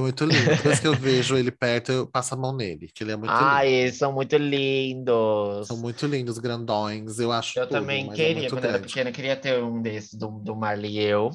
[0.00, 0.52] Muito lindo.
[0.56, 3.16] Toda vez que eu vejo ele perto, eu passo a mão nele, que ele é
[3.16, 3.76] muito Ai, lindo.
[3.82, 5.68] eles são muito lindos.
[5.68, 7.18] São muito lindos, grandões.
[7.20, 9.36] Eu acho Eu tudo, também mas é queria, muito quando eu era pequena, eu queria
[9.36, 11.30] ter um desses do, do Marley e eu.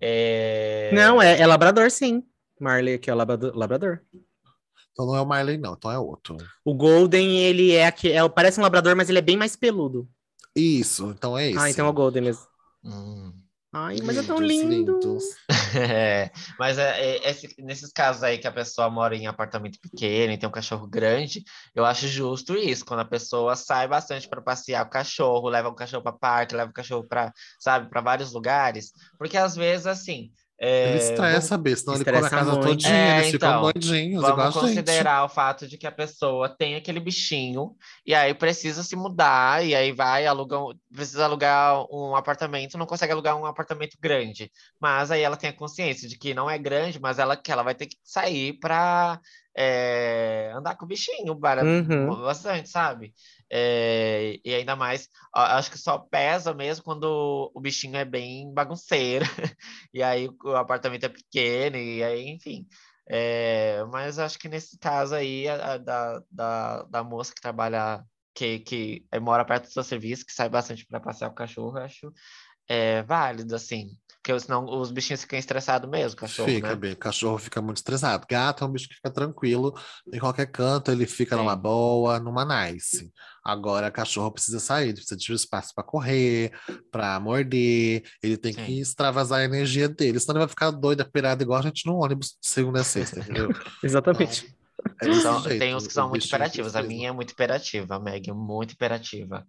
[0.00, 0.90] É...
[0.92, 2.24] Não, é, é labrador, sim.
[2.60, 3.56] Marley aqui é o labrador.
[3.56, 4.00] labrador.
[4.92, 6.36] Então não é o Marley, não, então é outro.
[6.64, 10.08] O Golden, ele é, aqui, é parece um labrador, mas ele é bem mais peludo.
[10.54, 11.58] Isso, então é esse.
[11.58, 12.42] Ah, então é o Golden mesmo.
[12.84, 13.32] Hum.
[13.72, 15.18] Ai, mas é tão Lindos, lindo.
[15.72, 20.32] É, mas é, é, esse- nesses casos aí que a pessoa mora em apartamento pequeno
[20.32, 21.44] e tem um cachorro grande,
[21.74, 25.74] eu acho justo isso, quando a pessoa sai bastante para passear o cachorro, leva o
[25.74, 30.32] cachorro para parque, leva o cachorro para, sabe, para vários lugares, porque às vezes assim,
[30.62, 32.62] é, Ele estressa, B, senão ele come a casa muito.
[32.68, 34.62] todinha, É, eles ficam então, doidinhos, igual a Vamos gente.
[34.84, 39.64] considerar o fato de que a pessoa tem aquele bichinho e aí precisa se mudar
[39.64, 44.50] e aí vai alugar, um- precisa alugar um apartamento, não consegue alugar um apartamento grande,
[44.78, 47.62] mas aí ela tem a consciência de que não é grande, mas ela que ela
[47.62, 49.18] vai ter que sair para
[50.54, 52.22] andar com o bichinho, bara- Uhum.
[52.22, 53.14] bastante, sabe?
[53.52, 59.24] É, e ainda mais, acho que só pesa mesmo quando o bichinho é bem bagunceiro
[59.92, 62.66] e aí o apartamento é pequeno e aí, enfim.
[63.08, 68.04] É, mas acho que nesse caso aí, a, a da, da, da moça que trabalha,
[68.34, 72.12] que, que mora perto do seu serviço, que sai bastante para passear o cachorro, acho
[72.68, 73.96] é, válido, assim.
[74.34, 76.74] Porque senão os bichinhos ficam estressados mesmo, cachorro, Fica né?
[76.76, 78.26] bem, cachorro fica muito estressado.
[78.30, 79.74] Gato é um bicho que fica tranquilo,
[80.12, 81.42] em qualquer canto, ele fica Sim.
[81.42, 83.10] numa boa, numa nice.
[83.44, 86.52] Agora, cachorro precisa sair, precisa de espaço para correr,
[86.92, 88.64] para morder, ele tem Sim.
[88.64, 91.96] que extravasar a energia dele, senão ele vai ficar doido, aperado, igual a gente no
[91.96, 93.50] ônibus de segunda a sexta, entendeu?
[93.82, 94.54] Exatamente.
[95.02, 96.76] É São- jeito, tem uns que são muito bichinho hiperativos.
[96.76, 99.46] A minha é muito hiperativa, a Meg é muito hiperativa.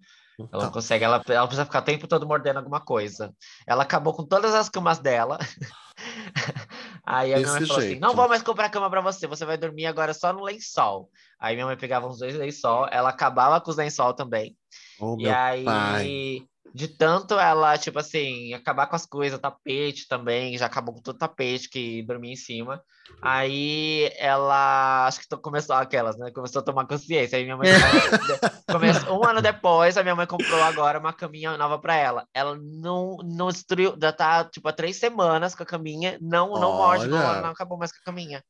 [0.51, 3.33] Ela não consegue, ela, ela precisa ficar o tempo todo mordendo alguma coisa.
[3.67, 5.37] Ela acabou com todas as camas dela.
[7.05, 8.01] Aí a minha mãe Desse falou assim: jeito.
[8.01, 11.09] não vou mais comprar cama pra você, você vai dormir agora só no lençol.
[11.39, 14.55] Aí minha mãe pegava uns dois lençol, ela acabava com os lençol também.
[14.99, 16.47] oh, E aí, pai.
[16.73, 21.15] De tanto ela, tipo assim, acabar com as coisas, tapete também, já acabou com todo
[21.15, 22.81] o tapete que dormia em cima.
[23.23, 26.31] Aí ela, acho que começou aquelas, né?
[26.31, 27.37] Começou a tomar consciência.
[27.37, 27.69] Aí minha mãe,
[28.67, 32.25] começou, um ano depois, a minha mãe comprou agora uma caminha nova pra ela.
[32.33, 36.73] Ela não, não destruiu, já tá, tipo, há três semanas com a caminha, não, não
[36.73, 38.43] morde, não, não acabou mais com a caminha.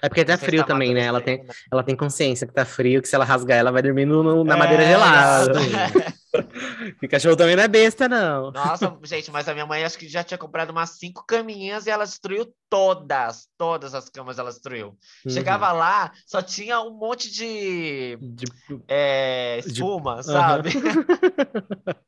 [0.00, 1.00] É porque tá frio também, né?
[1.00, 4.04] Ela tem, ela tem consciência que tá frio, que se ela rasgar, ela vai dormir
[4.06, 5.52] no- no- na madeira É, gelada.
[6.34, 6.54] exato.
[7.02, 8.50] E cachorro também não é besta, não.
[8.50, 11.90] Nossa, gente, mas a minha mãe acho que já tinha comprado umas cinco caminhas e
[11.90, 14.96] ela destruiu todas, todas as camas ela destruiu.
[15.24, 15.30] Uhum.
[15.30, 18.46] Chegava lá, só tinha um monte de De-
[18.88, 20.70] é, De- espuma, sabe?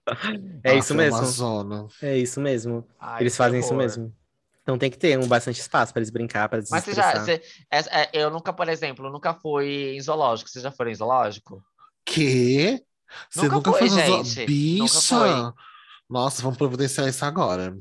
[0.62, 1.24] É Nossa, isso uma mesmo.
[1.26, 1.86] zona.
[2.02, 2.86] É isso mesmo.
[2.98, 4.12] Ai, Eles que fazem isso mesmo.
[4.62, 7.42] Então tem que ter um bastante espaço para eles brincar, para Mas você já, você-
[7.70, 10.48] é, eu nunca, por exemplo, nunca fui em zoológico.
[10.50, 11.62] Você já foi em zoológico?
[12.04, 12.84] Que?
[13.30, 14.46] Você Nunca nunca foi, foi zo- gente.
[14.46, 15.18] Bicha!
[15.44, 15.54] Nunca
[16.08, 17.76] Nossa, vamos providenciar isso agora.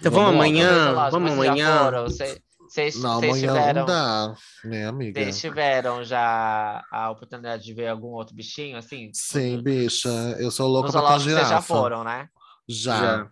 [0.00, 1.78] Então vamos amanhã, vamos amanhã.
[1.84, 2.04] foram?
[2.04, 4.34] Vocês- Vocês Não, vocês amanhã tiveram, não dá,
[4.64, 5.20] né, amiga?
[5.22, 9.08] vocês tiveram já a oportunidade de ver algum outro bichinho, assim?
[9.14, 10.08] Sim, bicha,
[10.40, 11.66] eu sou louca pra ter zoológico vocês já girafa.
[11.74, 12.28] foram, né?
[12.68, 13.00] Já.
[13.00, 13.30] Já.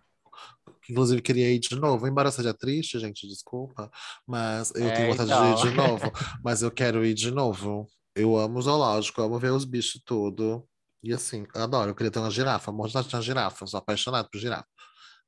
[0.89, 2.07] Inclusive, queria ir de novo.
[2.07, 3.91] Embora seja triste, gente, desculpa.
[4.27, 5.55] Mas eu É, tenho vontade então.
[5.55, 6.13] de ir de novo.
[6.45, 7.87] Mas eu quero ir de novo.
[8.15, 10.65] Eu amo zoológico, amo ver os bichos tudo.
[11.05, 11.91] E assim, eu adoro.
[11.91, 12.73] Eu queria ter uma girafa.
[12.73, 13.67] Ter uma girafa.
[13.67, 14.67] Sou apaixonado por girafa.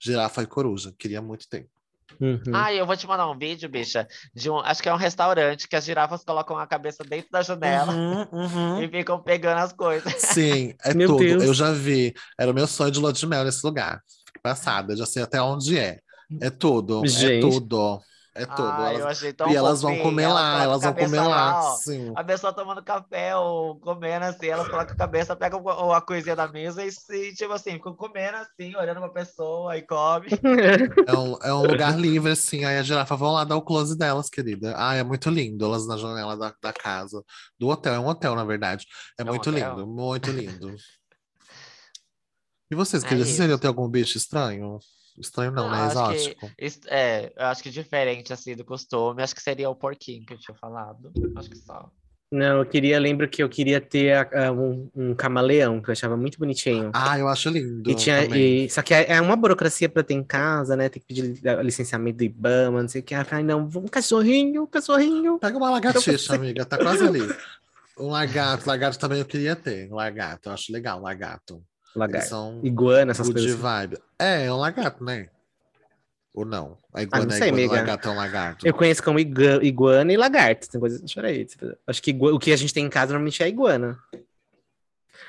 [0.00, 0.94] Girafa e coruja.
[0.98, 1.68] Queria muito ter.
[2.18, 2.40] Uhum.
[2.54, 5.68] Ah, eu vou te mandar um vídeo, bicha, de um, acho que é um restaurante
[5.68, 8.80] que as girafas colocam a cabeça dentro da janela Uhum, uhum.
[8.82, 10.14] e ficam pegando as coisas.
[10.14, 11.18] Sim, é Meu tudo.
[11.18, 11.42] Deus.
[11.42, 12.14] Eu já vi.
[12.38, 14.00] Era o meu sonho de lua de mel nesse lugar.
[14.42, 15.98] Passada, já sei até onde é.
[16.40, 17.04] É tudo.
[17.04, 17.40] É Gente.
[17.42, 18.00] tudo.
[18.38, 18.46] É.
[18.48, 21.62] Ah, eu Elas- achei tão E elas vão comer lá, colocam elas vão comer lá.
[21.76, 22.12] Sim.
[22.14, 25.62] A pessoa tomando café ou comendo assim, elas colocam a cabeça, pegam
[25.92, 29.82] a coisinha da mesa e, se, tipo assim, ficam comendo assim, olhando pra pessoa e
[29.82, 30.28] come.
[31.06, 32.64] É um, é um lugar livre, assim.
[32.64, 34.74] Aí a girafa vão lá dar o close delas, querida.
[34.76, 35.64] Ah, é muito lindo.
[35.64, 37.22] Elas na janela da, da casa.
[37.58, 37.94] Do hotel.
[37.94, 38.86] É um hotel, na verdade.
[39.18, 39.70] É, um muito hotel?
[39.70, 40.74] lindo, muito lindo.
[42.68, 43.42] E vocês, É queridos, vocês isso.
[43.44, 44.80] queriam ter algum bicho estranho?
[45.18, 45.86] Estranho não, Não, né?
[45.86, 46.50] que- Exótico.
[46.58, 50.34] Isso- É, eu acho que diferente assim do costume, acho que seria o porquinho que
[50.34, 51.12] eu tinha falado.
[51.36, 51.90] Acho que só.
[52.32, 56.16] Não, eu queria, lembro que eu queria ter a- um, um camaleão, que eu achava
[56.16, 56.90] muito bonitinho.
[56.92, 57.88] Ah, eu acho lindo.
[57.88, 60.88] E tinha, e, só que é é uma burocracia para ter em casa, né?
[60.88, 63.14] Tem que pedir li- licenciamento do IBAMA, não sei o que.
[63.24, 65.38] Falei, não, um cachorrinho, um cachorrinho.
[65.38, 66.64] Pega uma lagartixa, amiga.
[66.64, 67.20] Tá quase ali.
[67.98, 68.68] Um lagarto.
[68.68, 69.90] Lagarto também eu queria ter.
[69.90, 70.50] Um lagarto.
[70.50, 71.62] Eu acho legal, um lagarto.
[71.98, 72.28] Lagarto.
[72.28, 73.52] são Iguana, essas coisas.
[73.52, 73.60] assim.
[73.60, 73.98] vibe.
[74.18, 75.28] É, é um lagarto, né?
[76.34, 76.76] Ou não?
[76.92, 77.80] A iguana não é sei, iguana, o amiga.
[77.80, 78.66] lagarto é um lagarto.
[78.66, 80.68] Eu conheço como igu- iguana e lagarto.
[80.68, 81.56] Tem coisas diferentes.
[81.86, 83.98] Acho que igua- o que a gente tem em casa normalmente é iguana.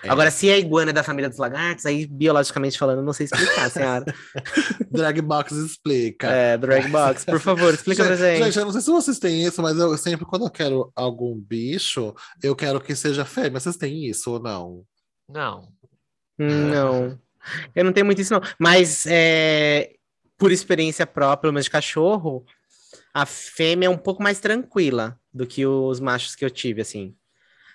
[0.04, 0.10] É.
[0.10, 3.72] Agora, se é iguana da família dos lagartos, aí biologicamente falando, eu não sei explicar,
[3.72, 4.06] senhora.
[4.92, 6.28] Dragbox explica.
[6.28, 8.44] é, Drag Box, por favor, explica pra gente.
[8.44, 11.34] Gente, eu não sei se vocês têm isso, mas eu sempre, quando eu quero algum
[11.36, 12.14] bicho,
[12.44, 13.60] eu quero que seja fêmea.
[13.60, 14.84] Vocês têm isso ou não?
[15.30, 15.68] Não.
[16.38, 17.20] Não.
[17.76, 18.42] Eu não tenho muito isso, não.
[18.60, 19.94] Mas é,
[20.38, 22.46] por experiência própria, menos de cachorro,
[23.14, 27.16] a fêmea é um pouco mais tranquila do que os machos que eu tive, assim.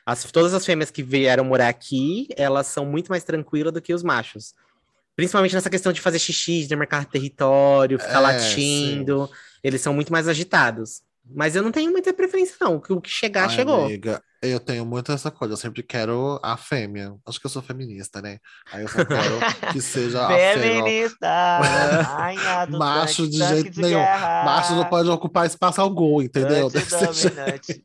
[0.05, 3.95] As, todas as fêmeas que vieram morar aqui, elas são muito mais tranquilas do que
[3.95, 4.55] os machos.
[5.15, 9.31] Principalmente nessa questão de fazer xixi, de marcar território, ficar É, latindo.
[9.63, 11.03] Eles são muito mais agitados.
[11.25, 12.77] Mas eu não tenho muita preferência, não.
[12.77, 13.85] O que- O que chegar, Ai, chegou.
[13.85, 15.55] amiga, eu tenho muito essa coisa.
[15.55, 17.15] Eu sempre quero a fêmea.
[17.27, 18.39] Acho que eu sou feminista, né?
[18.73, 19.39] Aí eu só quero
[19.73, 20.83] que seja a fêmea.
[20.83, 21.29] Feminista!
[22.03, 23.99] rainha do Macho tanque, de tanque jeito de nenhum.
[24.01, 26.67] guerra, Macho não pode ocupar espaço algum, entendeu?
[26.75, 27.85] antidominante.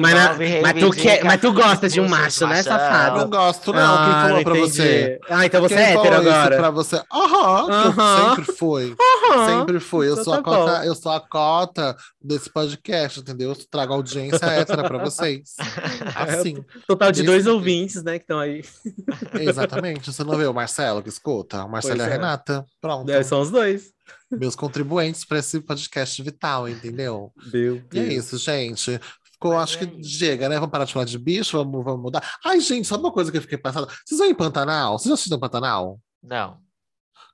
[0.00, 3.18] Mas, na- mas, tu quer, mas tu gosta de um macho, né, safado?
[3.20, 4.04] Não gosto, não.
[4.04, 4.72] Quem Ah, falou não pra entendi.
[4.72, 5.20] você?
[5.28, 6.56] Ah, então você Quem é hétero agora.
[6.56, 7.02] pra você?
[7.12, 8.30] Aham, que eu Aham.
[8.36, 8.96] sempre fui.
[9.00, 9.46] Aham.
[9.46, 10.08] Sempre fui.
[10.08, 10.84] Eu Então sou, a tá cota, bom.
[10.84, 13.50] eu sou a cota desse podcast, entendeu?
[13.50, 15.54] Eu trago audiência hétera pra vocês.
[16.14, 16.64] Assim.
[16.86, 18.62] Total de dois ouvintes, né, que estão aí.
[19.40, 20.12] Exatamente.
[20.12, 21.64] Você não vê o Marcelo que escuta?
[21.64, 22.16] O Marcelo Pois e a é.
[22.16, 22.66] Renata.
[22.80, 23.10] Pronto.
[23.10, 23.92] É, são os dois.
[24.30, 27.32] Meus contribuintes para esse podcast vital, entendeu?
[27.52, 28.26] Meu E é Deus.
[28.26, 29.00] isso, gente.
[29.32, 30.18] Ficou, acho é que isso.
[30.18, 30.56] chega, né?
[30.56, 32.22] Vamos parar de falar de bicho, vamos, vamos mudar.
[32.44, 33.86] Ai, gente, sabe uma coisa que eu fiquei passada?
[34.04, 34.98] Vocês vão em Pantanal?
[34.98, 35.98] Vocês já assistiram Pantanal?
[36.22, 36.58] Não.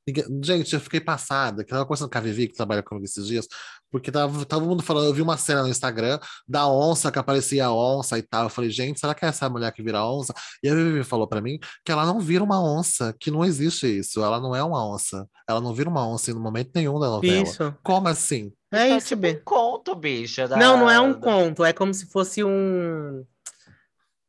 [0.07, 3.05] Ninguém- Gente, eu fiquei passada, que eu tava conversando com a Vivi, que trabalha comigo
[3.05, 3.47] esses dias,
[3.91, 7.67] porque tava todo mundo falando, eu vi uma cena no Instagram da onça, que aparecia
[7.67, 8.45] a onça e tal.
[8.45, 10.33] Eu falei, gente, será que é essa mulher que vira onça?
[10.63, 13.87] E a Vivi falou pra mim que ela não vira uma onça, que não existe
[13.99, 14.23] isso.
[14.23, 15.27] Ela não é uma onça.
[15.49, 17.43] Ela não vira uma onça em momento nenhum da novela.
[17.43, 17.75] Isso.
[17.83, 18.53] Como assim?
[18.73, 20.47] É é isso, tipo um conto, bicho.
[20.49, 23.25] da- Não, não é um conto, é como se fosse um.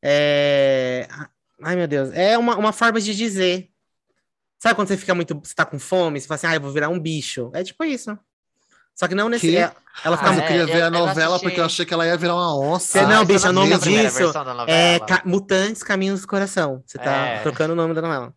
[0.04, 1.08] É...
[1.64, 2.12] Ai, meu Deus.
[2.14, 3.70] É uma, uma forma de dizer.
[4.60, 5.40] Sabe quando você fica muito.
[5.44, 6.20] Você tá com fome?
[6.20, 7.52] Você fala assim, ah, eu vou virar um bicho.
[7.54, 8.18] É tipo isso.
[8.96, 9.48] Só que não nesse.
[9.50, 9.58] Que?
[9.58, 9.72] é-
[10.04, 10.30] ela fica.
[10.30, 11.44] Ah, Mas eu é, queria eu- ver a eu não novela assisti.
[11.48, 13.00] porque eu achei que ela ia virar uma onça.
[13.00, 14.20] Você não, Ah, bicho, é o nome a disso
[14.68, 15.00] É?
[15.00, 16.82] Ca- Mutantes Caminhos do Coração.
[16.86, 17.40] Você tá É.
[17.42, 18.34] trocando o nome da novela.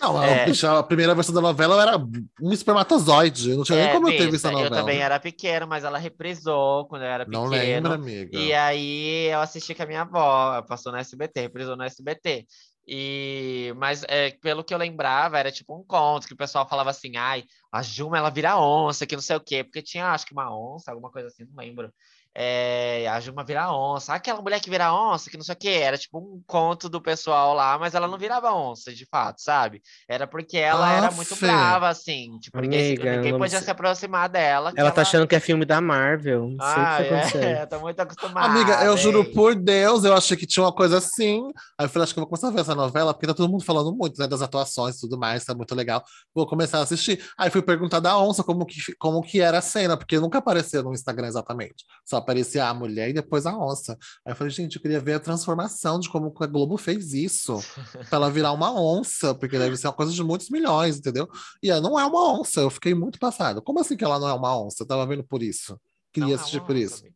[0.00, 0.44] Não, a- É.
[0.44, 1.96] bicho, a primeira versão da novela era
[2.42, 3.56] um espermatozoide.
[3.56, 4.76] Não tinha nem É, como eu ter visto a Eu novela.
[4.76, 7.64] também era pequeno, mas ela reprisou quando eu era Não pequeno.
[7.88, 8.36] lembra, amiga.
[8.38, 12.44] E aí eu assisti com a minha avó, passou no SBT, reprisou no SBT.
[12.86, 16.90] E mas é, pelo que eu lembrava, era tipo um conto que o pessoal falava
[16.90, 20.26] assim: "Ai, a Juma ela vira onça, que não sei o quê", porque tinha acho
[20.26, 21.92] que uma onça, alguma coisa assim, não lembro.
[22.36, 25.68] É, a Juma vira onça, aquela mulher que vira onça, que não sei o quê,
[25.68, 29.80] era tipo um conto do pessoal lá, mas ela não virava onça, de fato, sabe?
[30.08, 33.64] Era porque ela era muito brava, assim, tipo, ninguém, Amiga, ninguém não podia sei.
[33.66, 34.72] se aproximar dela.
[34.72, 36.48] que Ela tá achando que é filme da Marvel.
[36.48, 37.44] Não sei o Ah, que tá acontecendo.
[37.44, 38.46] é, tô muito acostumada.
[38.48, 39.32] Amiga, eu juro hein?
[39.32, 41.40] por Deus, eu achei que tinha uma coisa assim.
[41.78, 43.48] Aí eu falei, acho que eu vou começar a ver essa novela, porque tá todo
[43.50, 46.02] mundo falando muito, né, das atuações e tudo mais, tá muito legal.
[46.34, 47.24] Vou começar a assistir.
[47.38, 50.82] Aí fui perguntar da onça como que, como que era a cena, porque nunca apareceu
[50.82, 51.84] no Instagram exatamente.
[52.04, 53.96] Só aparecia a mulher e depois a onça.
[54.24, 57.12] Aí eu falei, gente, eu queria ver a transformação de como que a Globo fez
[57.14, 57.58] isso.
[58.08, 61.28] pra ela virar uma onça, porque deve ser uma coisa de muitos milhões, entendeu?
[61.62, 63.62] E ela não é uma onça, eu fiquei muito passado.
[63.62, 64.82] Como assim que ela não é uma onça?
[64.82, 65.78] Eu tava vendo por isso.
[66.12, 67.00] Queria Não, é assistir por onça, isso.
[67.02, 67.14] amiga.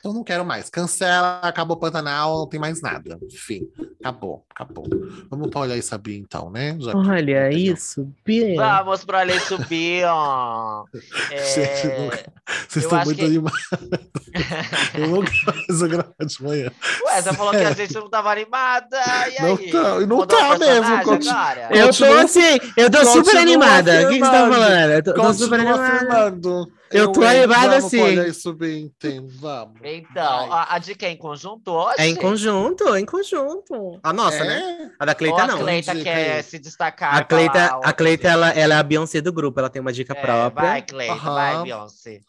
[0.00, 0.70] Então não quero mais.
[0.70, 3.18] Cancela, acabou o Pantanal, não tem mais nada.
[3.32, 3.68] Enfim,
[3.98, 4.86] acabou, acabou.
[5.28, 6.76] Vamos pra olhar e saber então, né?
[6.78, 8.54] Já que Olha tem- isso, Bia.
[8.84, 10.84] Vamos pro Ale subir, ó.
[11.32, 12.32] É, Gente, nunca-
[12.68, 13.60] Vocês eu estão muito que- animados.
[14.94, 16.70] eu nunca mais vou gravar de manhã.
[17.06, 18.98] Ué, você falou que a gente não tava animada.
[19.30, 19.70] E Não aí?
[19.70, 21.34] tá- não Mudou tá mesmo, continu-?
[21.70, 23.92] Eu tô Continua- assim, eu tô super animada.
[24.04, 24.90] O que, que você tá falando?
[24.92, 25.82] Eu tô, tô super animada.
[25.86, 26.72] afirmando.
[26.90, 27.98] Eu tô animada Vamos sim.
[27.98, 29.74] pra olhar e subir, então, vamos.
[29.84, 30.58] Então, Vai.
[30.58, 31.96] a, a dica é em conjunto hoje?
[31.98, 34.00] É em conjunto, é em conjunto.
[34.02, 34.58] A nossa, né?
[34.84, 34.90] É?
[34.98, 35.58] A da Ou Cleita a não.
[35.58, 36.42] Cleita Dica quer aí.
[36.42, 37.14] se destacar.
[37.14, 40.14] A Cleita, a Cleita ela, ela é a Beyoncé do grupo, ela tem uma dica
[40.16, 40.66] É, própria.
[40.66, 41.62] vai, Cleita, vai, Aham.
[41.64, 42.20] Beyoncé.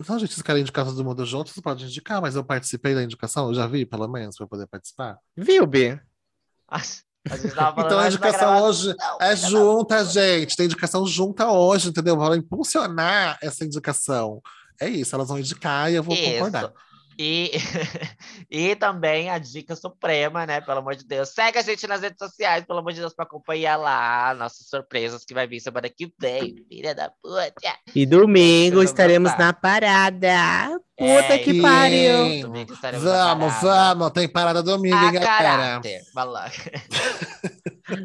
[0.00, 3.02] Então, gente, vocês querem indicar todo mundo junto, vocês podem indicar, mas eu participei da
[3.02, 5.18] indicação, eu já vi, pelo menos, para poder participar.
[5.36, 6.00] Viu, B?
[7.78, 10.56] Então a indicação hoje Não, é junta, gente.
[10.56, 12.16] Tem indicação junta hoje, entendeu?
[12.16, 14.42] Vão impulsionar essa indicação.
[14.78, 16.32] É isso, elas vão indicar e eu vou Isso.
[16.32, 16.72] concordar.
[17.18, 17.52] E,
[18.50, 20.60] e também a dica suprema, né?
[20.60, 21.30] Pelo amor de Deus.
[21.30, 25.24] Segue a gente nas redes sociais, pelo amor de Deus, para acompanhar lá nossas surpresas
[25.24, 27.54] que vai vir semana que vem, filha da puta.
[27.94, 30.78] E domingo estaremos na parada.
[30.96, 32.54] Puta É, que pariu.
[33.00, 35.36] Vamos, vamos, tem parada domingo, A hein, galera.
[35.36, 36.02] caráter.
[37.90, 37.96] Lá.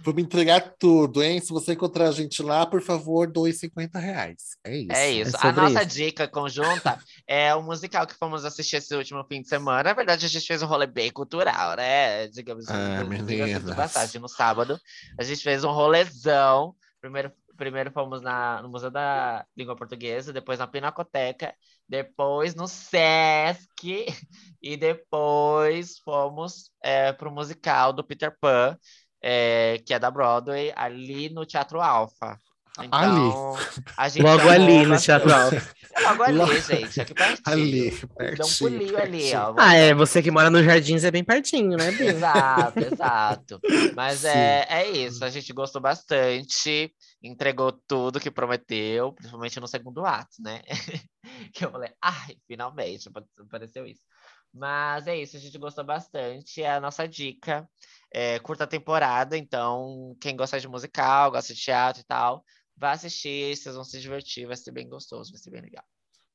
[0.00, 1.40] Vamos entregar tudo, hein?
[1.40, 4.56] Se você encontrar a gente lá, por favor, doe 50 reais.
[4.64, 4.92] É isso.
[4.92, 5.36] É isso.
[5.36, 5.94] É a nossa isso.
[5.96, 9.84] dica conjunta é o musical que fomos assistir esse último fim de semana.
[9.84, 12.28] Na verdade, a gente fez um rolê bem cultural, né?
[12.28, 14.78] Digamos Ah, diga-se de passagem, no sábado.
[15.18, 16.74] A gente fez um rolezão.
[17.00, 21.54] Primeiro, primeiro fomos na, no Museu da Língua Portuguesa, depois na Pinacoteca,
[21.88, 24.06] depois no Sesc,
[24.62, 26.70] e depois fomos
[27.18, 28.78] para o musical do Peter Pan,
[29.22, 32.38] é, que é da Broadway, ali no Teatro Alfa.
[32.84, 33.56] Então,
[33.96, 34.98] a gente Logo ali no.
[34.98, 35.74] Teatro Alfa.
[36.04, 37.42] Logo ali, gente, aqui pertinho.
[37.46, 38.58] Ali, Dá um pertinho.
[38.58, 39.40] pulinho ali, pertinho.
[39.40, 39.54] ó.
[39.58, 42.10] Ah, é, você que mora nos Jardins é bem pertinho, né, Bia?
[42.12, 43.60] Exato, exato.
[43.96, 44.28] Mas Sim.
[44.28, 46.92] é, é isso, a gente gostou bastante,
[47.22, 50.62] entregou tudo que prometeu, principalmente no segundo ato, né?
[51.52, 53.10] que eu falei, ai, finalmente
[53.40, 54.02] apareceu isso.
[54.54, 57.68] Mas é isso, a gente gostou bastante, é a nossa dica.
[58.12, 62.42] É, curta temporada, então quem gosta de musical, gosta de teatro e tal,
[62.76, 65.84] vai assistir, vocês vão se divertir, vai ser bem gostoso, vai ser bem legal.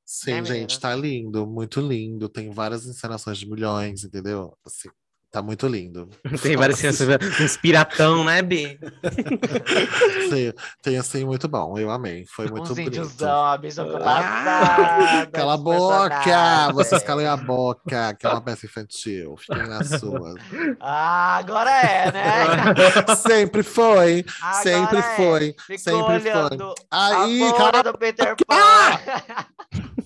[0.06, 2.28] Sim, Né, gente, tá lindo, muito lindo.
[2.30, 4.58] Tem várias encenações de milhões, entendeu?
[4.66, 4.90] Assim,
[5.34, 6.08] Tá muito lindo.
[6.44, 7.08] Tem várias crianças,
[7.42, 8.80] uns piratão, né, Bi?
[10.30, 11.76] Tem, tem assim, muito bom.
[11.76, 12.24] Eu amei.
[12.28, 12.92] Foi muito Uns bonito.
[12.92, 15.28] ficou Ah.
[15.32, 16.72] Cala a dos boca!
[16.74, 19.36] Vocês calem a boca, que é uma peça infantil.
[19.38, 20.36] Fiquem na sua.
[20.80, 23.16] Ah, agora é, né?
[23.18, 24.24] Sempre foi.
[24.40, 25.16] Agora sempre é.
[25.16, 25.56] foi.
[25.66, 26.76] Ficou sempre foi.
[26.92, 29.00] Aí, a cala bunda do Peter Pan.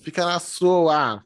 [0.00, 1.22] Fica na sua.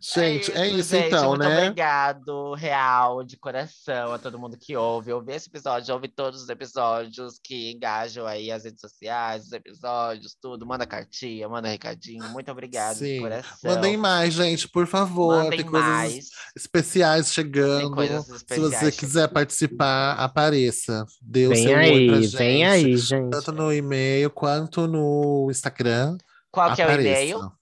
[0.00, 1.64] Gente, é isso, gente, então, muito né?
[1.64, 5.12] Obrigado, real, de coração, a todo mundo que ouve.
[5.12, 10.34] Ouve esse episódio, ouve todos os episódios que engajam aí as redes sociais, os episódios,
[10.40, 10.64] tudo.
[10.66, 12.28] Manda cartinha, manda recadinho.
[12.30, 13.20] Muito obrigado, de Sim.
[13.20, 13.74] coração.
[13.74, 15.44] Mandem mais, gente, por favor.
[15.44, 16.28] Mandem Tem coisas mais.
[16.56, 17.90] especiais Tem chegando.
[17.90, 18.70] coisas Se especiais.
[18.78, 21.04] você quiser participar, apareça.
[21.20, 22.36] Dê o Vem seu oi pra aí, gente.
[22.36, 23.30] vem aí, gente.
[23.30, 26.16] Tanto no e-mail quanto no Instagram.
[26.50, 27.20] Qual que é o apareça.
[27.22, 27.52] e-mail?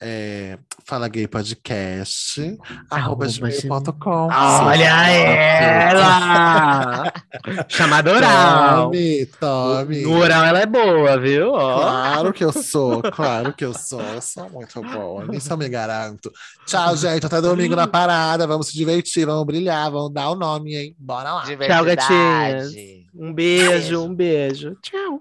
[0.00, 2.56] É, Fala Gay Podcast,
[2.88, 4.28] Arroba gmail.com.
[4.32, 7.12] Olha ela!
[7.68, 8.84] Chamada oral.
[8.84, 10.02] Tome, tome.
[10.02, 11.50] No oral ela é boa, viu?
[11.52, 11.80] Ó.
[11.80, 14.00] Claro que eu sou, claro que eu sou.
[14.00, 16.30] Eu sou muito boa, nisso eu me garanto.
[16.64, 17.26] Tchau, gente.
[17.26, 18.46] Até domingo na parada.
[18.46, 20.94] Vamos se divertir, vamos brilhar, vamos dar o nome, hein?
[20.96, 21.42] Bora lá.
[21.44, 22.72] Tchau, gatinhas.
[23.14, 24.04] Um beijo, Beijo.
[24.04, 24.76] um beijo.
[24.80, 25.20] Tchau.